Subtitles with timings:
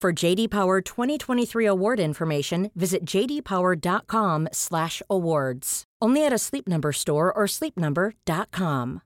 [0.00, 5.84] For JD Power 2023 award information, visit jdpower.com/awards.
[6.00, 9.02] Only at a Sleep Number store or sleepnumber.com.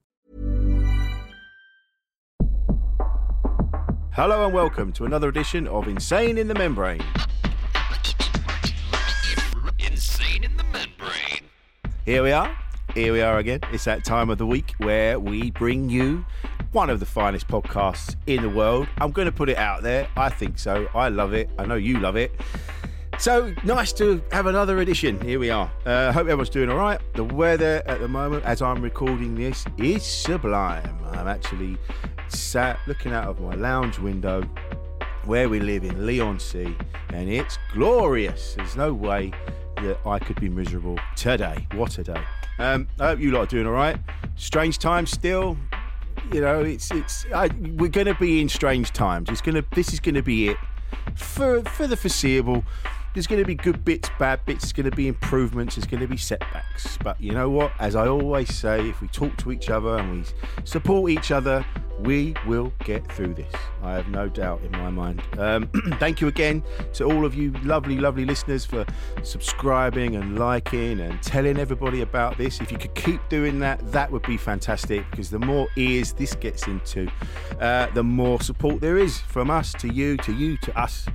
[4.12, 7.02] Hello and welcome to another edition of Insane in the Membrane.
[9.80, 11.42] Insane in the membrane.
[12.04, 12.56] Here we are.
[12.94, 13.58] Here we are again.
[13.72, 16.24] It's that time of the week where we bring you
[16.74, 18.88] one of the finest podcasts in the world.
[18.98, 20.08] I'm going to put it out there.
[20.16, 20.88] I think so.
[20.92, 21.48] I love it.
[21.56, 22.32] I know you love it.
[23.16, 25.20] So nice to have another edition.
[25.20, 25.70] Here we are.
[25.86, 27.00] Uh, hope everyone's doing all right.
[27.14, 30.98] The weather at the moment, as I'm recording this, is sublime.
[31.12, 31.76] I'm actually
[32.26, 34.42] sat looking out of my lounge window
[35.26, 36.76] where we live in Leigh-on-Sea,
[37.10, 38.54] and it's glorious.
[38.54, 39.30] There's no way
[39.76, 41.68] that I could be miserable today.
[41.74, 42.22] What a day.
[42.58, 43.96] Um, I hope you lot are doing all right.
[44.34, 45.56] Strange times still.
[46.32, 47.26] You know, it's it's.
[47.34, 49.28] I, we're going to be in strange times.
[49.28, 49.64] It's going to.
[49.74, 50.56] This is going to be it
[51.14, 52.64] for for the foreseeable.
[53.14, 54.64] There's going to be good bits, bad bits.
[54.64, 55.76] There's going to be improvements.
[55.76, 56.98] There's going to be setbacks.
[56.98, 57.70] But you know what?
[57.78, 60.24] As I always say, if we talk to each other and we
[60.64, 61.64] support each other,
[62.00, 63.52] we will get through this.
[63.82, 65.22] I have no doubt in my mind.
[65.38, 65.68] Um,
[65.98, 66.62] thank you again
[66.94, 68.84] to all of you lovely, lovely listeners for
[69.22, 72.60] subscribing and liking and telling everybody about this.
[72.60, 76.34] If you could keep doing that, that would be fantastic because the more ears this
[76.34, 77.08] gets into,
[77.60, 81.06] uh, the more support there is from us to you, to you, to us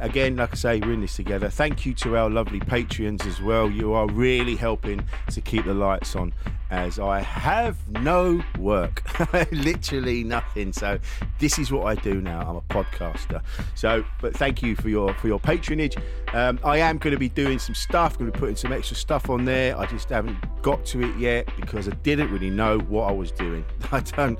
[0.00, 1.48] again, like I say, we're in this together.
[1.48, 3.70] Thank you to our lovely Patreons as well.
[3.70, 6.32] You are really helping to keep the lights on
[6.70, 9.02] as I have no work,
[9.52, 10.72] literally nothing.
[10.72, 10.98] So
[11.38, 12.40] this is what I do now.
[12.40, 13.42] I'm a podcaster.
[13.74, 15.96] So, but thank you for your for your patronage.
[16.32, 18.18] Um, I am going to be doing some stuff.
[18.18, 19.76] Going to be putting some extra stuff on there.
[19.76, 23.32] I just haven't got to it yet because I didn't really know what I was
[23.32, 23.64] doing.
[23.92, 24.38] I don't,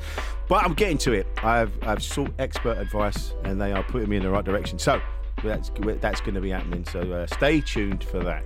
[0.49, 1.27] but I'm getting to it.
[1.43, 4.79] I've I've sought expert advice, and they are putting me in the right direction.
[4.79, 5.01] So
[5.49, 5.71] that's
[6.01, 6.85] that's going to be happening.
[6.85, 8.45] So uh, stay tuned for that.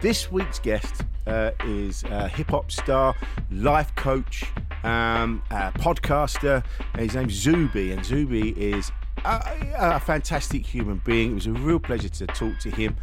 [0.00, 3.14] This week's guest uh, is a hip hop star,
[3.50, 4.44] life coach,
[4.82, 6.64] um, podcaster.
[6.96, 8.90] His name's Zuby, and Zuby is
[9.24, 9.42] a,
[9.76, 11.32] a, fantastic human being.
[11.32, 12.96] It was a real pleasure to talk to him.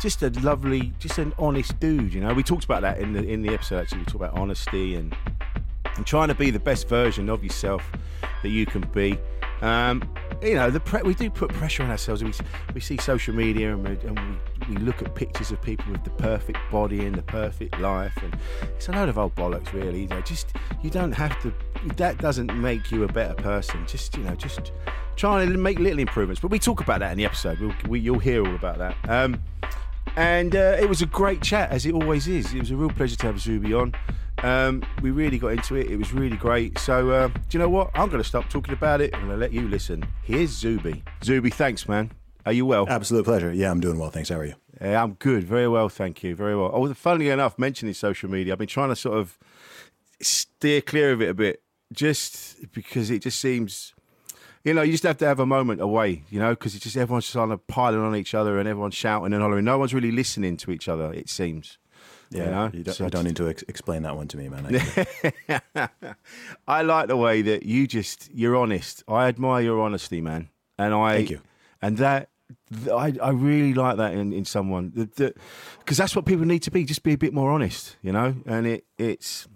[0.00, 2.12] Just a lovely, just an honest dude.
[2.12, 3.80] You know, we talked about that in the in the episode.
[3.80, 5.16] Actually, we talked about honesty and
[5.96, 7.90] and trying to be the best version of yourself
[8.42, 9.18] that you can be.
[9.62, 10.02] Um,
[10.42, 12.22] you know, the pre- we do put pressure on ourselves.
[12.22, 12.32] We,
[12.74, 16.04] we see social media and, we, and we, we look at pictures of people with
[16.04, 20.02] the perfect body and the perfect life, and it's a load of old bollocks, really.
[20.02, 20.52] You know, just
[20.82, 21.52] you don't have to.
[21.96, 23.86] That doesn't make you a better person.
[23.86, 24.72] Just you know, just
[25.16, 26.40] try and make little improvements.
[26.40, 27.58] But we talk about that in the episode.
[27.60, 28.96] We'll, we, you'll hear all about that.
[29.08, 29.42] Um,
[30.16, 32.52] and uh, it was a great chat, as it always is.
[32.54, 33.94] It was a real pleasure to have Zuby on.
[34.42, 35.90] Um, we really got into it.
[35.90, 36.78] It was really great.
[36.78, 37.90] So, uh, do you know what?
[37.94, 39.14] I'm going to stop talking about it.
[39.14, 40.06] I'm going to let you listen.
[40.22, 41.02] Here's Zuby.
[41.22, 42.10] Zuby, thanks, man.
[42.44, 42.86] Are you well?
[42.88, 43.52] Absolute pleasure.
[43.52, 44.10] Yeah, I'm doing well.
[44.10, 44.28] Thanks.
[44.28, 44.54] How are you?
[44.80, 45.44] Yeah, I'm good.
[45.44, 46.34] Very well, thank you.
[46.34, 46.70] Very well.
[46.74, 49.38] Oh, funnily enough, mentioning social media, I've been trying to sort of
[50.20, 51.62] steer clear of it a bit,
[51.92, 53.94] just because it just seems,
[54.64, 56.96] you know, you just have to have a moment away, you know, because it's just
[56.96, 59.64] everyone's just kind of piling on each other and everyone's shouting and hollering.
[59.64, 61.12] No one's really listening to each other.
[61.12, 61.78] It seems.
[62.34, 62.70] Yeah, you know?
[62.74, 64.66] you don't, So you don't need to ex- explain that one to me, man.
[65.74, 65.88] I-
[66.66, 69.02] I like the way that you just you're honest.
[69.08, 70.48] I admire your honesty, man.
[70.78, 71.40] And I Thank you.
[71.80, 72.28] And that
[72.72, 76.70] th- I I really like that in, in someone because that's what people need to
[76.70, 76.84] be.
[76.84, 78.34] Just be a bit more honest, you know.
[78.46, 79.46] And it it's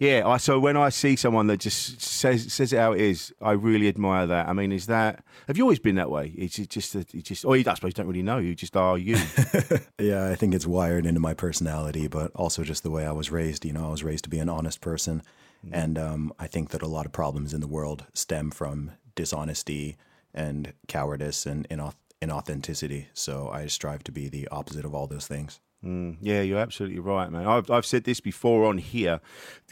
[0.00, 0.26] yeah.
[0.26, 3.52] I so when I see someone that just says says it how it is, I
[3.52, 4.48] really admire that.
[4.48, 6.32] I mean, is that have you always been that way?
[6.36, 8.38] It's just that you just or you I suppose you don't really know.
[8.38, 9.16] You just are you.
[10.00, 13.30] yeah, I think it's wired into my personality, but also just the way I was
[13.30, 13.64] raised.
[13.64, 15.22] You know, I was raised to be an honest person.
[15.70, 19.98] And um, I think that a lot of problems in the world stem from dishonesty,
[20.34, 23.06] and cowardice and inauth- inauthenticity.
[23.12, 25.60] So I strive to be the opposite of all those things.
[25.84, 27.46] Mm, yeah, you're absolutely right, man.
[27.46, 29.20] I've I've said this before on here.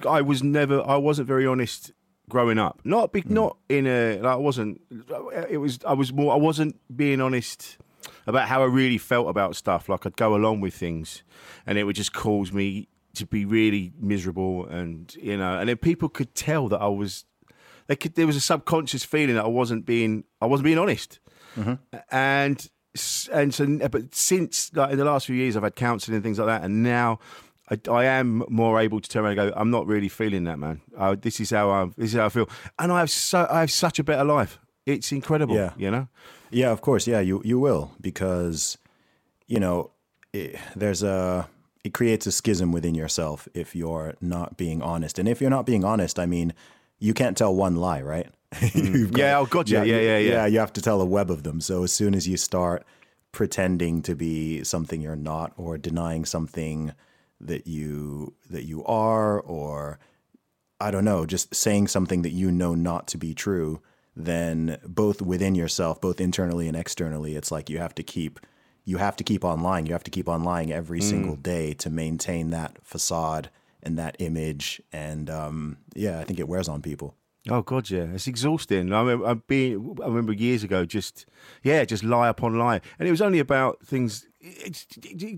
[0.09, 1.93] I was never, I wasn't very honest
[2.31, 2.81] growing up.
[2.85, 4.81] Not be, not in a, like, I wasn't.
[5.51, 6.33] It was I was more.
[6.33, 7.77] I wasn't being honest
[8.27, 9.89] about how I really felt about stuff.
[9.89, 11.23] Like I'd go along with things,
[11.67, 15.77] and it would just cause me to be really miserable, and you know, and then
[15.77, 17.27] people could tell that I was.
[17.87, 18.15] They could.
[18.15, 20.25] There was a subconscious feeling that I wasn't being.
[20.41, 21.19] I wasn't being honest,
[22.11, 22.71] and s-
[23.33, 23.67] and so.
[23.89, 26.65] But since like in the last few years, I've had counselling and things like that,
[26.65, 27.19] and now.
[27.71, 29.55] I, I am more able to turn around and go.
[29.55, 30.81] I'm not really feeling that, man.
[30.97, 31.85] Uh, this is how I.
[31.99, 32.49] This is how I feel,
[32.79, 33.47] and I have so.
[33.51, 34.59] I have such a better life.
[34.87, 35.55] It's incredible.
[35.55, 35.75] Yeah.
[35.77, 36.09] you know.
[36.51, 37.07] Yeah, of course.
[37.07, 38.79] Yeah, you you will because
[39.47, 39.91] you know
[40.33, 41.49] it, there's a
[41.85, 45.67] it creates a schism within yourself if you're not being honest, and if you're not
[45.67, 46.55] being honest, I mean,
[46.99, 48.29] you can't tell one lie, right?
[48.75, 49.19] You've Mm.
[49.19, 49.75] Yeah, oh, gotcha.
[49.75, 50.19] Yeah, yeah, yeah.
[50.19, 50.47] yeah.
[50.47, 51.61] You have to tell a web of them.
[51.61, 52.85] So as soon as you start
[53.33, 56.93] pretending to be something you're not, or denying something
[57.41, 59.99] that you that you are, or
[60.81, 63.81] I don't know, just saying something that you know not to be true,
[64.17, 68.41] then both within yourself, both internally and externally, it's like you have to keep
[68.89, 69.85] you have to keep on lying.
[69.85, 73.51] You have to keep on lying every single day to maintain that facade
[73.83, 74.81] and that image.
[74.95, 77.15] And um, yeah, I think it wears on people.
[77.51, 78.93] Oh God, yeah, it's exhausting.
[78.93, 81.25] I remember, I've been, I remember years ago, just
[81.63, 84.87] yeah, just lie upon lie, and it was only about things, it's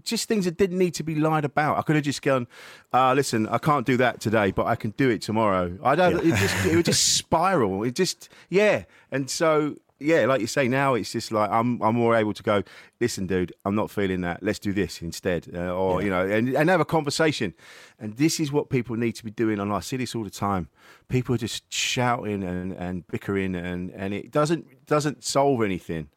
[0.02, 1.79] just things that didn't need to be lied about.
[1.79, 2.49] I could have just gone,
[2.93, 5.79] uh, listen, I can't do that today, but I can do it tomorrow.
[5.85, 6.19] I don't.
[6.25, 7.85] It just it would just spiral.
[7.85, 11.94] It just yeah, and so yeah, like you say, now it's just like I'm I'm
[11.94, 12.62] more able to go.
[13.00, 14.43] Listen, dude, I'm not feeling that.
[14.43, 17.55] Let's do this instead, uh, or you know, and, and have a conversation.
[17.99, 19.61] And this is what people need to be doing.
[19.61, 20.69] And I see this all the time.
[21.08, 26.08] People are just shouting and, and bickering, and, and it doesn't doesn't solve anything.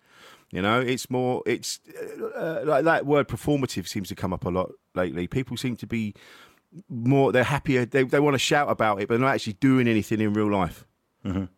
[0.52, 1.42] You know, it's more.
[1.46, 1.80] It's
[2.36, 5.28] uh, like that word performative seems to come up a lot lately.
[5.28, 6.14] People seem to be
[6.90, 7.32] more.
[7.32, 7.86] They're happier.
[7.86, 10.52] They they want to shout about it, but they're not actually doing anything in real
[10.52, 10.86] life,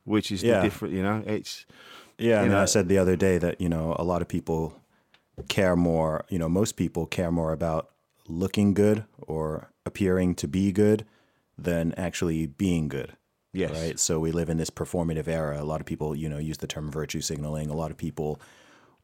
[0.05, 0.57] which is Yeah.
[0.57, 0.93] the different.
[0.93, 1.65] You know, it's
[2.17, 4.73] Yeah, know- I said the other day that you know a lot of people
[5.47, 6.25] care more.
[6.29, 7.89] You know, most people care more about
[8.27, 11.05] looking good or appearing to be good
[11.57, 13.13] than actually being good.
[13.53, 13.71] Yes.
[13.71, 13.99] Right.
[13.99, 15.61] So we live in this performative era.
[15.61, 17.69] A lot of people, you know, use the term virtue signaling.
[17.69, 18.41] A lot of people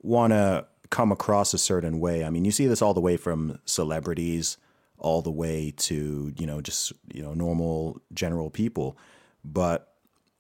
[0.02, 2.26] want to come across a certain way.
[2.26, 4.58] I mean, you see this all the way from celebrities
[4.98, 8.98] all the way to, you know, just, you know, normal general people.
[9.44, 9.91] But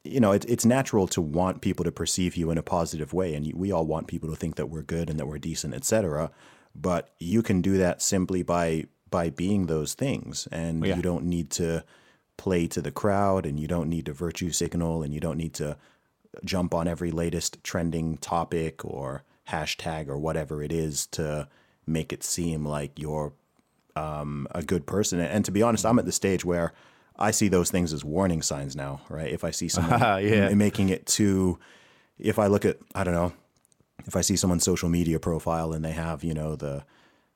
[0.03, 3.33] you know, it, it's natural to want people to perceive you in a positive way,
[3.35, 6.31] and we all want people to think that we're good and that we're decent, etc.
[6.75, 10.95] But you can do that simply by by being those things, and Yeah.
[10.95, 11.83] you don't need to
[12.37, 15.53] play to the crowd, and you don't need to virtue signal, and you don't need
[15.55, 15.77] to
[16.45, 21.47] jump on every latest trending topic or hashtag or whatever it is to
[21.85, 23.33] make it seem like you're
[23.97, 25.19] um, a good person.
[25.19, 26.71] And to be honest, I'm at the stage where
[27.17, 29.31] I see those things as warning signs now, right?
[29.31, 30.49] If I see someone Yeah.
[30.49, 31.59] m- making it too,
[32.17, 33.33] if I look at, I don't know,
[34.05, 36.83] if I see someone's social media profile and they have, you know, the,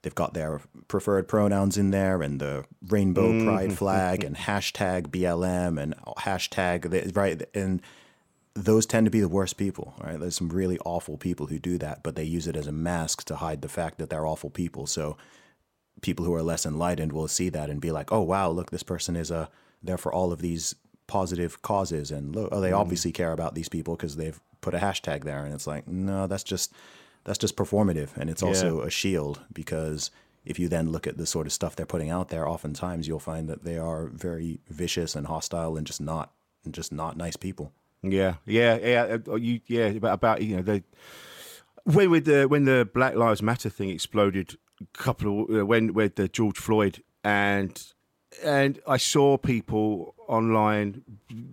[0.01, 3.47] they've got their preferred pronouns in there and the rainbow mm-hmm.
[3.47, 7.43] pride flag and hashtag BLM and hashtag, right?
[7.53, 7.81] And
[8.55, 10.19] those tend to be the worst people, right?
[10.19, 13.25] There's some really awful people who do that, but they use it as a mask
[13.25, 14.87] to hide the fact that they're awful people.
[14.87, 15.17] So
[16.01, 18.83] people who are less enlightened will see that and be like, "Oh wow, look, this
[18.83, 19.49] person is a
[19.85, 20.75] there for all of these
[21.07, 24.79] positive causes, and look, oh, they obviously care about these people because they've put a
[24.79, 26.73] hashtag there." And it's like, no, that's just
[27.23, 30.11] that's just performative, and it's also a shield because
[30.45, 33.19] if you then look at the sort of stuff they're putting out there, oftentimes you'll
[33.19, 36.31] find that they are very vicious and hostile and just not
[36.63, 37.71] and just not nice people.
[38.03, 39.17] Yeah, yeah, yeah.
[39.27, 40.83] uh, You, yeah, about, about you know the
[41.83, 45.93] when with the when the Black Lives Matter thing exploded, a couple of uh, when
[45.93, 47.93] with the George Floyd and
[48.43, 51.03] and I saw people online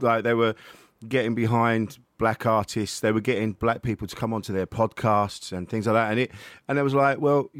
[0.01, 0.55] like they were
[1.09, 3.01] getting behind black artists.
[3.01, 6.11] They were getting black people to come onto their podcasts and things like that.
[6.11, 6.31] And it
[6.69, 7.51] and it was like, well,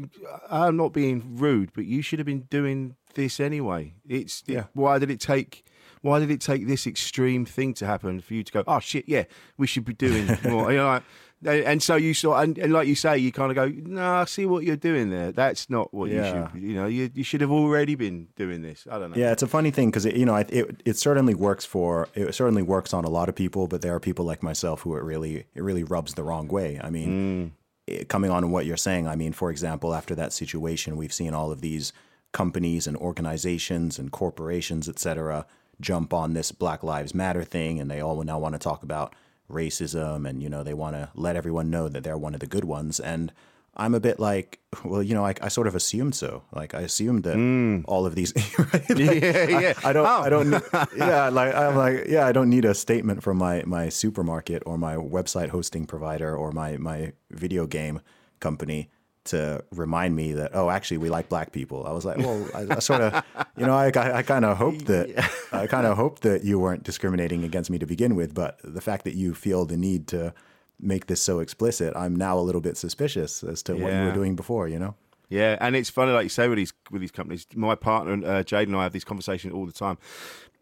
[0.49, 3.93] I'm not being rude, but you should have been doing this anyway.
[4.07, 4.65] It's Yeah.
[4.73, 5.65] Why did it take?
[6.01, 8.63] Why did it take this extreme thing to happen for you to go?
[8.67, 9.07] Oh shit!
[9.07, 9.23] Yeah,
[9.57, 10.71] we should be doing more.
[10.71, 11.03] you know, like,
[11.45, 14.15] and- and so you saw, and, and like you say, you kind of go, "No,
[14.15, 15.31] I see what you're doing there.
[15.31, 16.15] That's not what Yeah.
[16.15, 16.63] you should.
[16.69, 18.85] You know, you you should have already been doing this.
[18.89, 19.17] I don't know.
[19.17, 22.33] Yeah, it's a funny thing because you know it, it it certainly works for it
[22.35, 25.03] certainly works on a lot of people, but there are people like myself who it
[25.03, 26.79] really it really rubs the wrong way.
[26.83, 27.53] I mean,
[27.87, 31.13] it- coming on to what you're saying, I mean, for example, after that situation, we've
[31.13, 31.93] seen all of these
[32.31, 35.45] companies and organizations and corporations, et cetera,
[35.81, 39.13] jump on this Black Lives Matter thing, and they all now want to talk about
[39.53, 42.47] racism and you know they want to let everyone know that they're one of the
[42.47, 43.31] good ones and
[43.75, 46.43] I'm a bit like, well, you know, I, I sort of assumed so.
[46.51, 47.83] Like, I assumed that mm.
[47.87, 48.89] all of these, right?
[48.89, 49.73] Like, Yeah, yeah.
[49.83, 50.21] I, I don't, Oh.
[50.21, 50.59] I don't, oh.
[50.93, 54.63] ne- yeah, like I'm like, yeah, I don't need a statement from my my supermarket
[54.65, 58.01] or my website hosting provider or my my video game
[58.39, 58.89] company
[59.25, 61.85] to remind me that oh, actually, we like black people.
[61.85, 63.23] I was like, well, I, I sort of,
[63.57, 66.59] you know, I I, I kind of hoped that I kind of hoped that you
[66.59, 70.07] weren't discriminating against me to begin with, but the fact that you feel the need
[70.09, 70.33] to
[70.79, 74.13] make this so explicit, I'm now a little bit suspicious as to what you were
[74.13, 74.67] doing before.
[74.67, 74.95] You know.
[75.29, 77.47] Yeah, and it's funny, like you say, with these with these companies.
[77.55, 79.97] My partner and uh, Jade and I have these conversations all the time.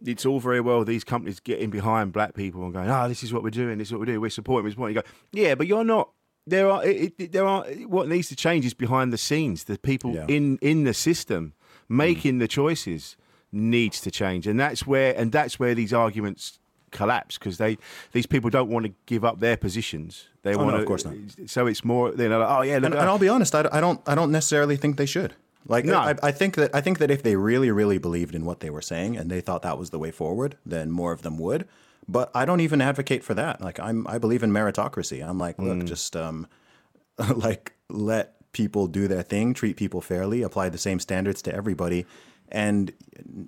[0.03, 3.33] It's all very well these companies getting behind black people and going, "Oh, this is
[3.33, 3.79] what we're doing.
[3.79, 4.21] This is what we do.
[4.21, 4.63] We're supporting.
[4.63, 6.11] We're supporting." You go, "Yeah, but you're not."
[6.47, 9.65] There are it, it, there are what needs to change is behind the scenes.
[9.65, 10.25] The people Yeah.
[10.27, 11.53] in in the system
[11.89, 11.95] mm.
[11.95, 13.15] making the choices
[13.51, 16.59] needs to change, and that's where and that's where these arguments
[16.91, 17.77] collapse because they
[18.11, 20.27] these people don't want to give up their positions.
[20.43, 21.15] They Oh, no, want to, of course not.
[21.45, 23.79] So it's more they're like, "Oh yeah, look, and, and I'll be honest, I, I
[23.79, 25.35] don't I don't necessarily think they should.
[25.67, 25.99] Like No.
[25.99, 28.69] I, I think that I think that if they really really believed in what they
[28.71, 31.67] were saying and they thought that was the way forward, then more of them would.
[32.07, 33.61] But I don't even advocate for that.
[33.61, 35.27] Like I'm I believe in meritocracy.
[35.27, 36.47] I'm like, look, just um
[37.35, 42.05] like let people do their thing, treat people fairly, apply the same standards to everybody.
[42.49, 42.91] And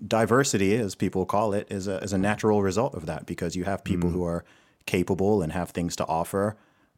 [0.08, 3.66] diversity, as people call it, is a, is a natural result of that because you
[3.66, 4.46] have people who are
[4.86, 6.56] capable and have things to offer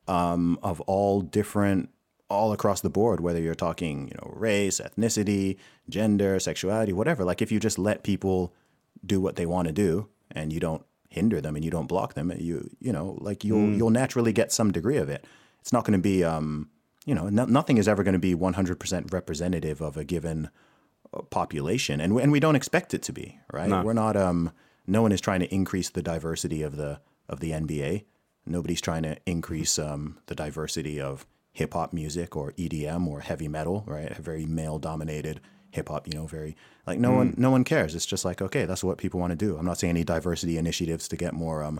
[0.07, 1.89] um, of all different,
[2.29, 5.57] all across the board, whether you're talking, you know, race, ethnicity,
[5.89, 7.23] gender, sexuality, whatever.
[7.23, 8.53] Like if you just let people
[9.03, 10.85] do what they want to do and you don't
[11.15, 14.51] hinder them and you don't block them, you you know, like you'll you'll naturally get
[14.51, 15.25] some degree of it.
[15.61, 16.69] It's not going to be, um,
[17.05, 20.49] you know, no, nothing is ever going to be 100% representative of a given
[21.11, 23.69] uh, population, and we, and we don't expect it to be, right?
[23.83, 24.15] We're not.
[24.15, 24.51] Um,
[24.85, 28.03] no one is trying to increase the diversity of the of the NBA.
[28.45, 33.47] Nobody's trying to increase um, the diversity of hip hop music or EDM or heavy
[33.47, 34.11] metal, right?
[34.17, 35.41] A very male dominated
[35.75, 36.55] hip hop, you know, very
[36.87, 37.95] like no one no one cares.
[37.95, 39.57] It's just like okay, that's what people want to do.
[39.57, 41.79] I'm not seeing any diversity initiatives to get more, um,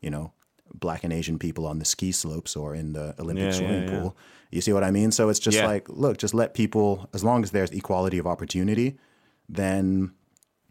[0.00, 0.32] you know,
[0.74, 3.90] black and Asian people on the ski slopes or in the Olympic Yeah, swimming yeah,
[3.92, 4.00] yeah.
[4.00, 4.16] pool.
[4.50, 5.10] You see what I mean?
[5.12, 8.98] So it's just like, look, just let people, as long as there's equality of opportunity,
[9.48, 10.12] then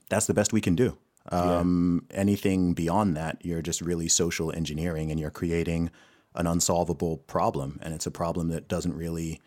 [0.10, 0.98] that's the best we can do.
[1.32, 5.92] Um, Anything beyond that, you're just really social engineering and you're creating
[6.36, 7.80] an unsolvable problem.
[7.82, 9.40] And it's a problem that doesn't really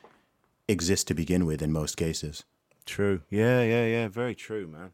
[0.69, 2.45] exist to begin with in most cases.
[2.85, 3.23] True.
[3.31, 4.09] Yeah, yeah, yeah.
[4.09, 4.93] Very true, man.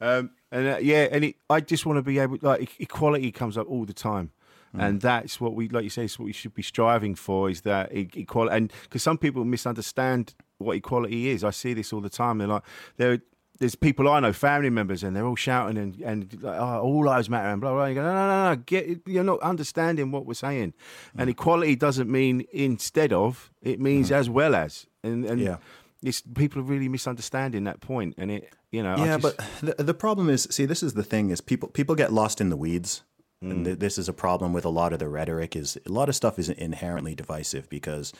[0.00, 3.58] Um, and uh, yeah, and it, I just want to be able, like, equality comes
[3.58, 4.32] up all the time.
[4.74, 7.62] And that's what we, like you say, it's what we should be striving for is
[7.62, 8.56] that equality.
[8.56, 11.42] And because some people misunderstand what equality is.
[11.42, 12.38] I see this all the time.
[12.38, 12.62] They're like,
[12.96, 13.20] there,
[13.58, 17.04] there's people I know, family members, and they're all shouting and, and like, oh, all
[17.04, 17.86] lives matter and blah, blah.
[17.86, 18.56] You go, no, no, no, no.
[18.66, 20.74] Get, you're not understanding what we're saying.
[21.16, 24.86] And equality doesn't mean instead of, it means as well as.
[25.02, 25.56] And, and Yeah.
[26.02, 29.82] It's people are really misunderstanding that point, and it, you know, Yeah, just- but the,
[29.84, 32.56] the problem is, see, this is the thing: is people people get lost in the
[32.56, 33.02] weeds,
[33.40, 33.64] and mm.
[33.64, 35.56] th- this is a problem with a lot of the rhetoric.
[35.56, 38.12] Is a lot of stuff is inherently divisive because,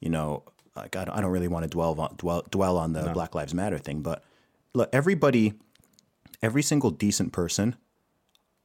[0.00, 0.44] you know,
[0.74, 3.34] like I don't, I don't really want to dwell on dwell dwell on the Black
[3.34, 4.24] Lives Matter thing, but
[4.74, 5.54] look, everybody,
[6.42, 7.76] every single decent person,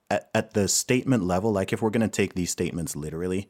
[0.09, 3.49] at at the statement level, like if we're going to take these statements literally,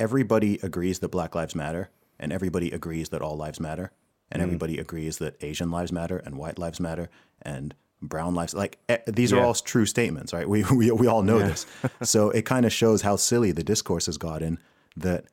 [0.00, 3.92] everybody agrees that Black Lives Matter, and everybody agrees that all lives matter,
[4.30, 7.08] and everybody agrees that Asian lives matter, and white lives matter,
[7.42, 9.44] and brown lives like eh, these are Yeah.
[9.46, 10.48] all true statements, right?
[10.48, 11.66] We we we all know this,
[12.02, 14.58] so it kind of shows how silly the discourse has gotten
[14.96, 15.24] that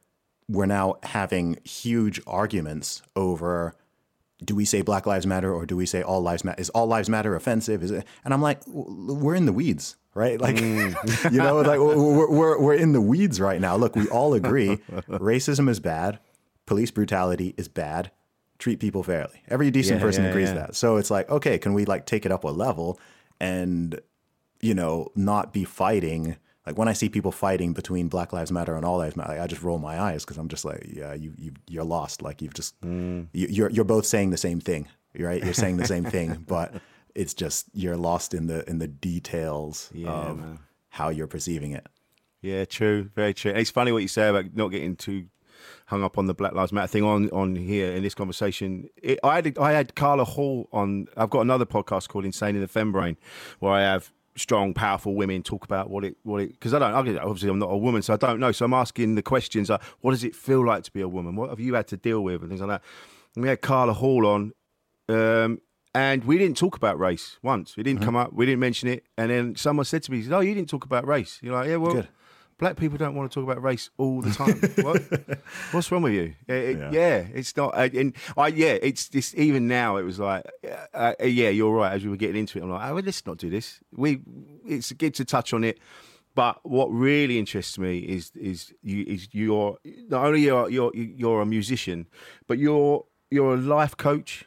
[0.48, 3.76] we're now having huge arguments over
[4.44, 6.60] do we say Black Lives Matter or do we say all lives matter?
[6.60, 7.82] Is all lives matter offensive?
[7.82, 8.06] Is it?
[8.26, 10.40] And I'm like, we're in the weeds, right?
[10.42, 11.32] Like, Mm.
[11.32, 13.78] you know, like we're, we're we're in the weeds right now.
[13.78, 14.76] Look, we all agree
[15.10, 16.20] racism is bad,
[16.66, 18.12] police brutality is bad.
[18.58, 19.42] Treat people fairly.
[19.50, 20.54] Every decent Yeah, person yeah, agrees yeah.
[20.56, 20.76] that.
[20.76, 23.00] So it's like, okay, can we like take it up a level
[23.40, 24.00] and
[24.62, 26.38] you know not be fighting?
[26.66, 29.42] Like when I see people fighting between Black Lives Matter and All Lives Matter, like,
[29.42, 32.22] I just roll my eyes because I'm just like, yeah, you you you're lost.
[32.22, 33.28] Like you've just Mm.
[33.34, 34.88] you, you're you're both saying the same thing,
[35.20, 35.44] right?
[35.44, 36.74] You're saying the same thing, but
[37.14, 40.60] it's just you're lost in the in the details Yeah, of man.
[40.90, 41.86] how you're perceiving it.
[42.42, 43.10] Yeah, true.
[43.16, 43.52] Very true.
[43.52, 45.26] It's funny what you say about not getting too
[45.86, 48.90] hung up on the Black Lives Matter thing on on here in this conversation.
[49.02, 51.08] It, I had I had Carla Hall on.
[51.16, 53.18] I've got another podcast called Insane in the Fembrain,
[53.60, 56.94] where I have strong, powerful women talk about what it what it because I don't
[56.94, 58.52] obviously I'm not a woman, so I don't know.
[58.52, 61.36] So I'm asking the questions like, what does it feel like to be a woman?
[61.36, 62.82] What have you had to deal with and things like that.
[63.36, 64.54] And we had Carla Hall on.
[65.08, 65.62] Um,
[65.94, 67.78] and we didn't talk about race once.
[67.78, 68.34] We didn't come up.
[68.34, 69.06] We didn't mention it.
[69.18, 71.78] And then someone said to me, "Oh, you didn't talk about race." You're like, "Yeah,
[71.78, 72.08] well, Good.
[72.58, 74.56] Black people don't want to talk about race all the time.
[74.86, 75.40] what?
[75.72, 76.34] What's wrong with you?
[76.48, 76.90] It- Yeah.
[76.92, 77.26] yeah.
[77.34, 77.74] it's not.
[77.76, 79.34] uh, And I, yeah, it's this.
[79.36, 80.46] Even now, it was like,
[80.94, 81.92] uh, uh, yeah, you're right.
[81.94, 83.82] As we were getting into it, I'm like, oh, well, let's not do this.
[83.92, 84.22] We,
[84.66, 85.80] it's good to touch on it.
[86.34, 89.78] But what really interests me is is you is you're
[90.10, 92.08] not only you're you're you're a musician,
[92.48, 94.46] but you're you're a life coach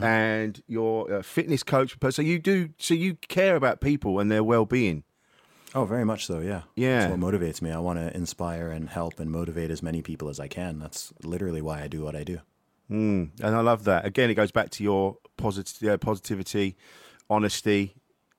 [0.00, 1.96] and you're a fitness coach.
[2.10, 5.02] So you do so you care about people and their well being.
[5.74, 6.40] Oh, very much so.
[6.40, 6.62] Yeah.
[6.74, 7.00] Yeah.
[7.00, 7.70] That's what motivates me.
[7.70, 10.78] I want to inspire and help and motivate as many people as I can.
[10.78, 12.40] That's literally why I do what I do.
[12.90, 14.06] Mm, and I love that.
[14.06, 16.76] Again, it goes back to your positive, uh, positivity,
[17.28, 17.94] honesty.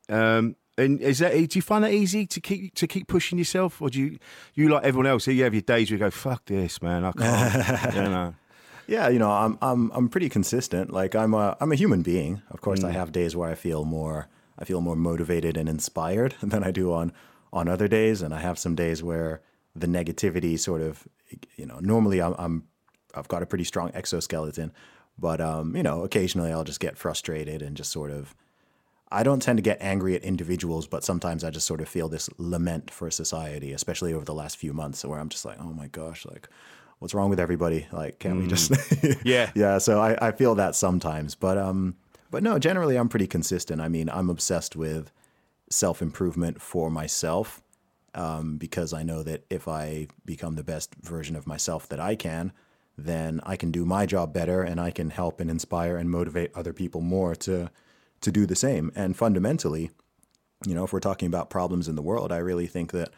[0.09, 1.33] Um, and is that?
[1.33, 4.19] Do you find that easy to keep to keep pushing yourself, or do you
[4.53, 5.27] you like everyone else?
[5.27, 8.35] You have your days where you go, "Fuck this, man, I can't." you know.
[8.87, 10.93] Yeah, you know, I'm I'm I'm pretty consistent.
[10.93, 12.41] Like I'm a I'm a human being.
[12.51, 16.35] Of course, I have days where I feel more I feel more motivated and inspired
[16.41, 17.13] than I do on
[17.53, 19.41] on other days, and I have some days where
[19.73, 21.07] the negativity sort of,
[21.55, 22.63] you know, normally I'm, I'm
[23.15, 24.73] I've got a pretty strong exoskeleton,
[25.17, 28.35] but um, you know, occasionally I'll just get frustrated and just sort of.
[29.09, 32.09] I don't tend to get angry at individuals, but sometimes I just sort of feel
[32.09, 35.71] this lament for society, especially over the last few months, where I'm just like, oh
[35.71, 36.49] my gosh, like,
[36.99, 37.87] what's wrong with everybody?
[37.93, 38.73] Like, can't we just?
[39.23, 39.49] Yeah.
[39.55, 39.77] yeah.
[39.77, 41.95] So I, I feel that sometimes, but um,
[42.31, 43.81] but no, generally I'm pretty consistent.
[43.81, 45.11] I mean, I'm obsessed with
[45.69, 47.61] self improvement for myself,
[48.13, 52.15] um, because I know that if I become the best version of myself that I
[52.15, 52.51] can,
[52.97, 56.51] then I can do my job better, and I can help and inspire and motivate
[56.55, 57.69] other people more to
[58.21, 58.91] to do the same.
[58.95, 59.91] And fundamentally,
[60.65, 63.09] you know, if we're talking about problems in the world, I really think that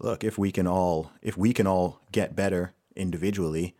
[0.00, 3.74] look, if we can all if we can all get better individually,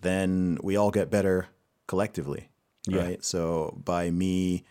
[0.00, 1.48] then we all get better
[1.86, 2.49] collectively.
[2.88, 3.24] Right.
[3.24, 4.64] So by me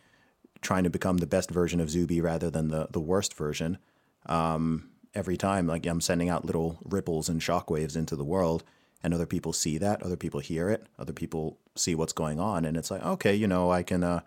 [0.62, 3.78] trying to become the best version of Zuby rather than the the worst version,
[4.25, 8.63] um, every time like I'm sending out little ripples and shockwaves into the world
[9.04, 12.66] and other people see that, other people hear it, other people see what's going on
[12.66, 14.22] and it's like, okay, you know, I can uh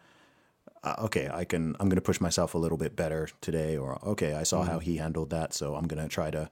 [0.85, 1.77] uh, okay, I can.
[1.79, 4.81] I'm going to push myself a little bit better today, or okay, I saw how
[4.81, 6.51] he handled that, so I'm going to try to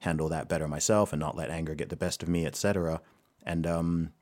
[0.00, 3.00] handle that better myself and not let anger get the best of me, etc.
[3.42, 4.12] And um,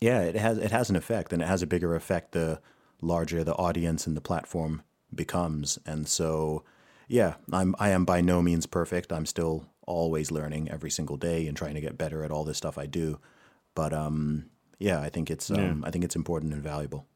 [0.00, 2.60] yeah, it has it has an effect, and it has a bigger effect the
[3.00, 4.82] larger the audience and the platform
[5.14, 5.78] becomes.
[5.86, 6.64] And so,
[7.08, 9.12] yeah, I'm I am by no means perfect.
[9.12, 12.56] I'm still always learning every single day and trying to get better at all this
[12.58, 13.18] stuff I do.
[13.74, 14.46] But um,
[14.78, 17.06] yeah, I think it's um, I think it's important and valuable.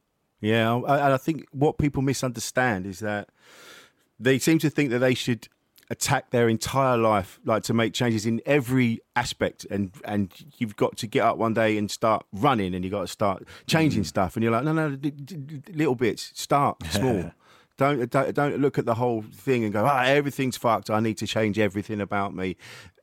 [0.40, 3.28] Yeah, I- and I think what people misunderstand is that
[4.18, 5.48] they seem to think that they should
[5.90, 10.96] attack their entire life, like to make changes in every aspect, and and you've got
[10.98, 14.36] to get up one day and start running, and you've got to start changing stuff,
[14.36, 17.32] and you're like, no, no, d- d- little bits, start small.
[17.76, 20.90] Don't, don't don't look at the whole thing and go, ah, everything's fucked.
[20.90, 22.56] I need to change everything about me.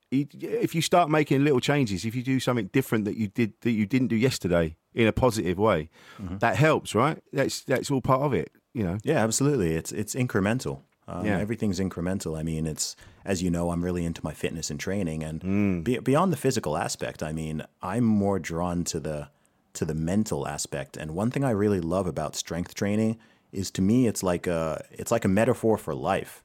[0.09, 3.71] If you start making little changes, if you do something different that you did that
[3.71, 5.89] you didn't do yesterday in a positive way,
[6.39, 7.21] that helps, right?
[7.33, 8.99] That's that's all part of it, you know.
[9.03, 9.75] Yeah, absolutely.
[9.75, 10.83] It's it's incremental.
[11.07, 11.39] Um, Yeah.
[11.39, 12.37] Everything's incremental.
[12.37, 15.99] I mean, it's as you know, I'm really into my fitness and training, and be,
[15.99, 19.29] beyond the physical aspect, I mean, I'm more drawn to the
[19.73, 20.97] to the mental aspect.
[20.97, 23.17] And one thing I really love about strength training
[23.51, 26.43] is, to me, it's like a it's like a metaphor for life,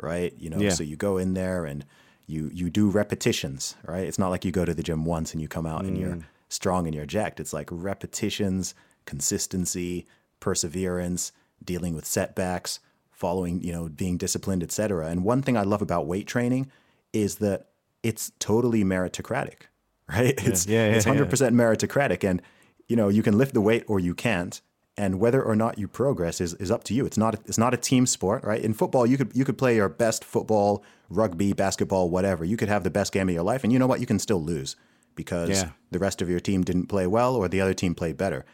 [0.00, 0.32] right?
[0.38, 0.70] You know, Yeah.
[0.70, 1.84] so you go in there and
[2.26, 4.06] you you do repetitions, right?
[4.06, 6.18] It's not like you go to the gym once and you come out and you're
[6.48, 7.40] strong and you're jacked.
[7.40, 8.74] It's like repetitions,
[9.06, 10.06] consistency,
[10.40, 11.32] perseverance,
[11.64, 12.80] dealing with setbacks,
[13.24, 15.06] following, you know, being disciplined, etc.
[15.10, 16.64] And one thing I love about weight training
[17.12, 17.58] is that
[18.02, 19.58] it's totally meritocratic,
[20.16, 20.34] right?
[20.48, 21.12] It's Yeah, yeah, it's yeah.
[21.12, 22.42] hundred percent meritocratic, and
[22.90, 24.60] you know you can lift the weight or you can't,
[25.02, 27.06] and whether or not you progress is, is up to you.
[27.06, 28.62] It's not it's not a team sport, right?
[28.68, 32.44] In football, you could you could play your best football, rugby, basketball, whatever.
[32.44, 34.00] You could have the best game of your life, and you know what?
[34.00, 34.76] You can still lose
[35.14, 35.70] because Yeah.
[35.92, 38.44] the rest of your team didn't play well or the other team played better.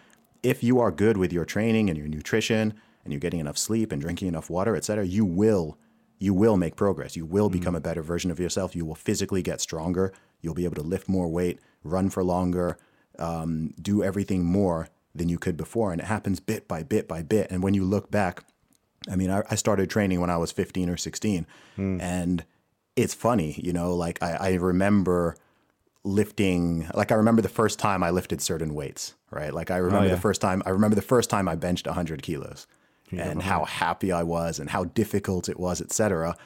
[0.42, 3.92] If you are good with your training and your nutrition and you're getting enough sleep
[3.92, 5.78] and drinking enough water, etc., you will
[6.20, 7.16] you will make progress.
[7.16, 8.76] You will become a better version of yourself.
[8.76, 10.12] You will physically get stronger.
[10.42, 12.76] You'll be able to lift more weight, run for longer,
[13.18, 15.92] um, do everything more than you could before.
[15.92, 17.50] And it happens bit by bit by bit.
[17.50, 18.44] And when you look back,
[19.10, 21.46] I mean, I, I started training when I was 15 or 16.
[22.00, 22.44] And
[22.96, 25.36] it's funny, you know, like I, I remember
[26.04, 29.54] lifting, like I remember the first time I lifted certain weights, right?
[29.54, 30.14] Like I remember yeah.
[30.14, 32.66] the first time, I remember the first time I benched 100 kilos
[33.12, 36.36] and how happy I was and how difficult it was, et cetera.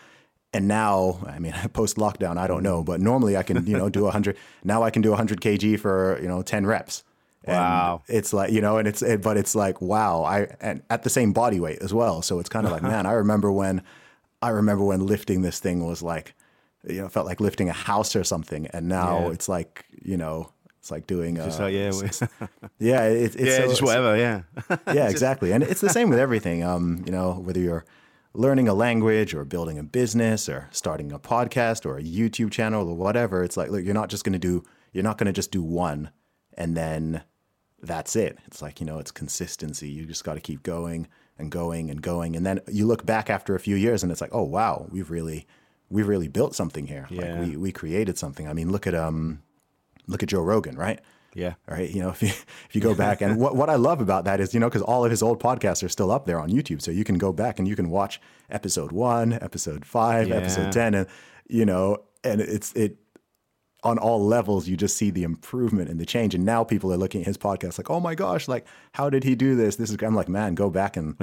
[0.53, 3.89] And now, I mean, post lockdown, I don't know, but normally I can, you know,
[3.89, 4.37] do a 100.
[4.65, 7.03] Now I can do a 100 kg for, you know, 10 reps.
[7.47, 8.03] And Wow.
[8.09, 10.23] it's like, you know, and it's, it, but it's like, wow.
[10.23, 12.23] I, and at the same body weight as well.
[12.23, 13.83] So it's kind of like, man, I remember when,
[14.41, 16.35] I remember when lifting this thing was like,
[16.87, 18.67] you know, felt like lifting a house or something.
[18.69, 19.33] And now Yeah.
[19.33, 20.51] it's like, you know,
[20.85, 22.23] it's like doing, Just uh, yeah, it's-
[22.79, 24.19] yeah, it, it's yeah, so- just whatever.
[24.19, 24.43] Yeah,
[24.93, 25.51] yeah, exactly.
[25.51, 26.63] And it's the same with everything.
[26.63, 27.87] Um, you know, whether you're
[28.35, 32.87] learning a language or building a business or starting a podcast or a YouTube channel
[32.87, 35.33] or whatever, it's like, look, you're not just going to do, you're not going to
[35.33, 36.11] just do one
[36.53, 37.23] and then
[37.81, 38.37] that's it.
[38.47, 39.89] It's like, you know, it's consistency.
[39.89, 42.37] You just got to keep going and going and going.
[42.37, 45.11] And then you look back after a few years and it's like, oh, wow, we've
[45.11, 45.47] really,
[45.89, 47.07] we've really built something here.
[47.09, 47.39] Yeah.
[47.41, 48.47] Like we, we created something.
[48.47, 49.41] I mean, look at, um,
[50.07, 51.01] look at Joe Rogan, right?
[51.37, 51.55] yeah.
[51.67, 51.91] Right.
[51.91, 54.41] You know, if you if you go back and what what I love about that
[54.41, 56.81] is, you know, because all of his old podcasts are still up there on YouTube.
[56.81, 60.37] So you can go back and you can watch episode one, episode five, Yeah.
[60.37, 61.07] episode ten, and
[61.49, 62.99] you know, and it's it
[63.83, 66.35] on all levels, you just see the improvement and the change.
[66.35, 69.25] And now people are looking at his podcast like, oh my gosh, like how did
[69.25, 69.77] he do this?
[69.77, 71.17] This is I'm like, man, go back and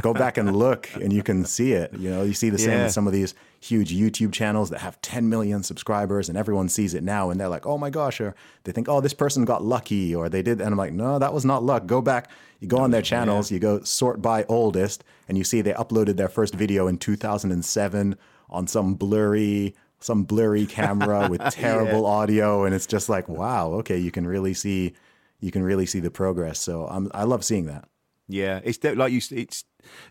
[0.00, 1.92] go back and look and you can see it.
[1.98, 2.82] You know, you see the same Yeah.
[2.84, 6.92] with some of these huge YouTube channels that have 10 million subscribers and everyone sees
[6.92, 9.64] it now and they're like, oh my gosh, or they think, oh, this person got
[9.64, 10.60] lucky or they did.
[10.60, 11.86] And I'm like, no, that was not luck.
[11.86, 15.62] Go back, you go on their channels, you go sort by oldest, and you see
[15.62, 18.16] they uploaded their first video in 2007
[18.50, 22.64] on some blurry, some blurry camera with terrible audio.
[22.64, 24.92] And it's just like, wow, okay, you can really see,
[25.40, 26.60] you can really see the progress.
[26.60, 27.88] So I'm, I love seeing that.
[28.28, 29.20] Yeah, it's like you.
[29.32, 29.64] It's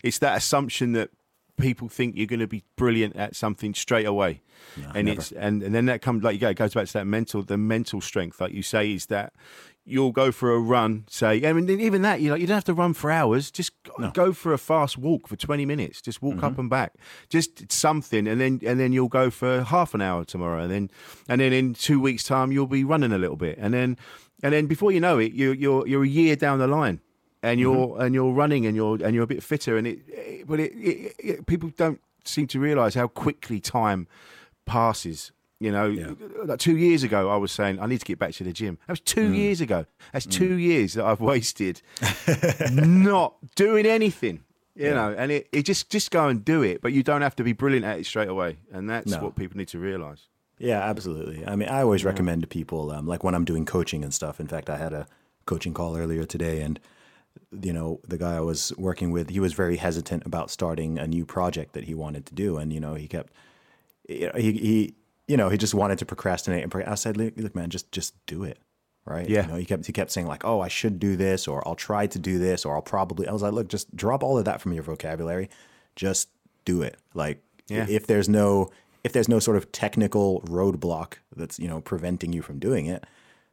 [0.04, 1.10] it's that assumption that
[1.58, 4.42] people think you're going to be brilliant at something straight away,
[4.96, 6.50] and it's and, and then that comes like you go.
[6.50, 9.34] It goes back to that mental, the mental strength, like you say, is that
[9.86, 11.06] you'll go for a run.
[11.10, 13.52] Say, I mean, even that you like you don't have to run for hours.
[13.52, 16.02] Just go, go for a fast walk for twenty minutes.
[16.02, 16.62] Just walk up mm-hmm.
[16.62, 16.94] and back.
[17.30, 20.92] Just something, and then and then you'll go for half an hour tomorrow, and then
[21.28, 23.98] and then in two weeks' time you'll be running a little bit, and then
[24.42, 27.00] and then before you know it, you you're you're a year down the line
[27.44, 28.02] and you're mm-hmm.
[28.02, 30.72] and you're running and you're and you're a bit fitter and it, it but it,
[30.74, 34.08] it, it people don't seem to realize how quickly time
[34.66, 36.18] passes you know?
[36.44, 38.78] Like 2 years ago I was saying I need to get back to the gym.
[38.86, 39.36] That was 2 mm.
[39.38, 39.86] years ago.
[40.12, 40.32] That's mm.
[40.32, 41.82] 2 years that I've wasted
[42.72, 44.44] not doing anything
[44.76, 45.14] you know?
[45.16, 47.54] And it, it just just go and do it but you don't have to be
[47.54, 49.24] brilliant at it straight away and that's No.
[49.24, 50.28] what people need to realize.
[50.60, 51.46] Yeah, absolutely.
[51.46, 54.40] I mean, I always recommend to people, um, like when I'm doing coaching and stuff.
[54.40, 55.08] In fact, I had a
[55.46, 56.80] coaching call earlier today, and
[57.62, 61.08] you know, the guy I was working with, he was very hesitant about starting a
[61.08, 63.32] new project that he wanted to do, and you know, he kept,
[64.10, 64.94] you know, he, he
[65.28, 66.64] you know, he just wanted to procrastinate.
[66.64, 68.58] And pro- I said, look, look, man, just just do it,
[69.06, 69.30] right?
[69.30, 69.44] Yeah.
[69.46, 71.76] You know, he kept he kept saying like, oh, I should do this, or I'll
[71.76, 73.28] try to do this, or I'll probably.
[73.28, 75.50] I was like, look, just drop all of that from your vocabulary,
[75.96, 76.30] just
[76.66, 76.98] do it.
[77.14, 77.86] Like, Yeah.
[77.90, 78.70] if there's no
[79.04, 83.06] if there's no sort of technical roadblock that's you know preventing you from doing it,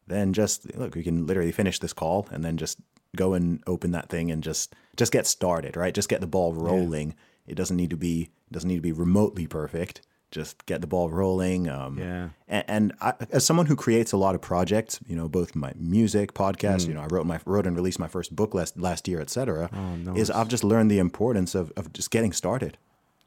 [0.07, 0.95] then just look.
[0.95, 2.79] We can literally finish this call and then just
[3.17, 5.95] go and open that thing and just just get started, right?
[5.95, 7.15] Just get the ball rolling.
[7.47, 10.03] It doesn't need to be doesn't need to be remotely perfect.
[10.31, 11.69] Just get the ball rolling.
[11.69, 12.29] Um, Yeah.
[12.47, 15.73] And, and I, as someone who creates a lot of projects, you know, both my
[15.77, 16.89] music, podcast, Hmm.
[16.91, 19.31] you know, I wrote my wrote and released my first book last last year, et
[19.31, 19.69] cetera.
[19.73, 22.79] Oh, Is I've just learned the importance of of just getting started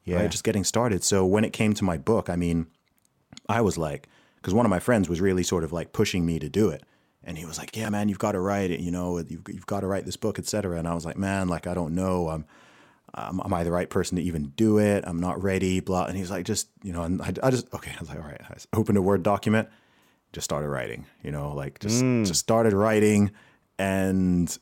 [0.06, 0.17] Yeah.
[0.22, 0.32] right?
[0.32, 1.04] Just getting started.
[1.04, 2.67] So when it came to my book, I mean,
[3.50, 6.39] I was like, because one of my friends was really sort of like pushing me
[6.39, 6.84] to do it.
[7.25, 9.65] And he was like, yeah, man, you've got to write it, you know, you've, you've
[9.65, 10.77] got to write this book, et cetera.
[10.77, 12.27] And I was like, man, like, I don't know.
[12.29, 12.45] I'm,
[13.15, 15.03] um, am I the right person to even do it?
[15.07, 16.05] I'm not ready, blah.
[16.05, 17.91] And he's like, just, you know, and I, I just, okay.
[17.95, 18.41] I was like, all right.
[18.49, 19.69] I opened a Word document,
[20.33, 23.31] just started writing, you know, like just, just started writing.
[23.79, 24.55] And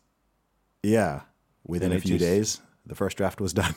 [0.84, 1.22] yeah,
[1.66, 3.74] within And a few just- days, the first draft was done.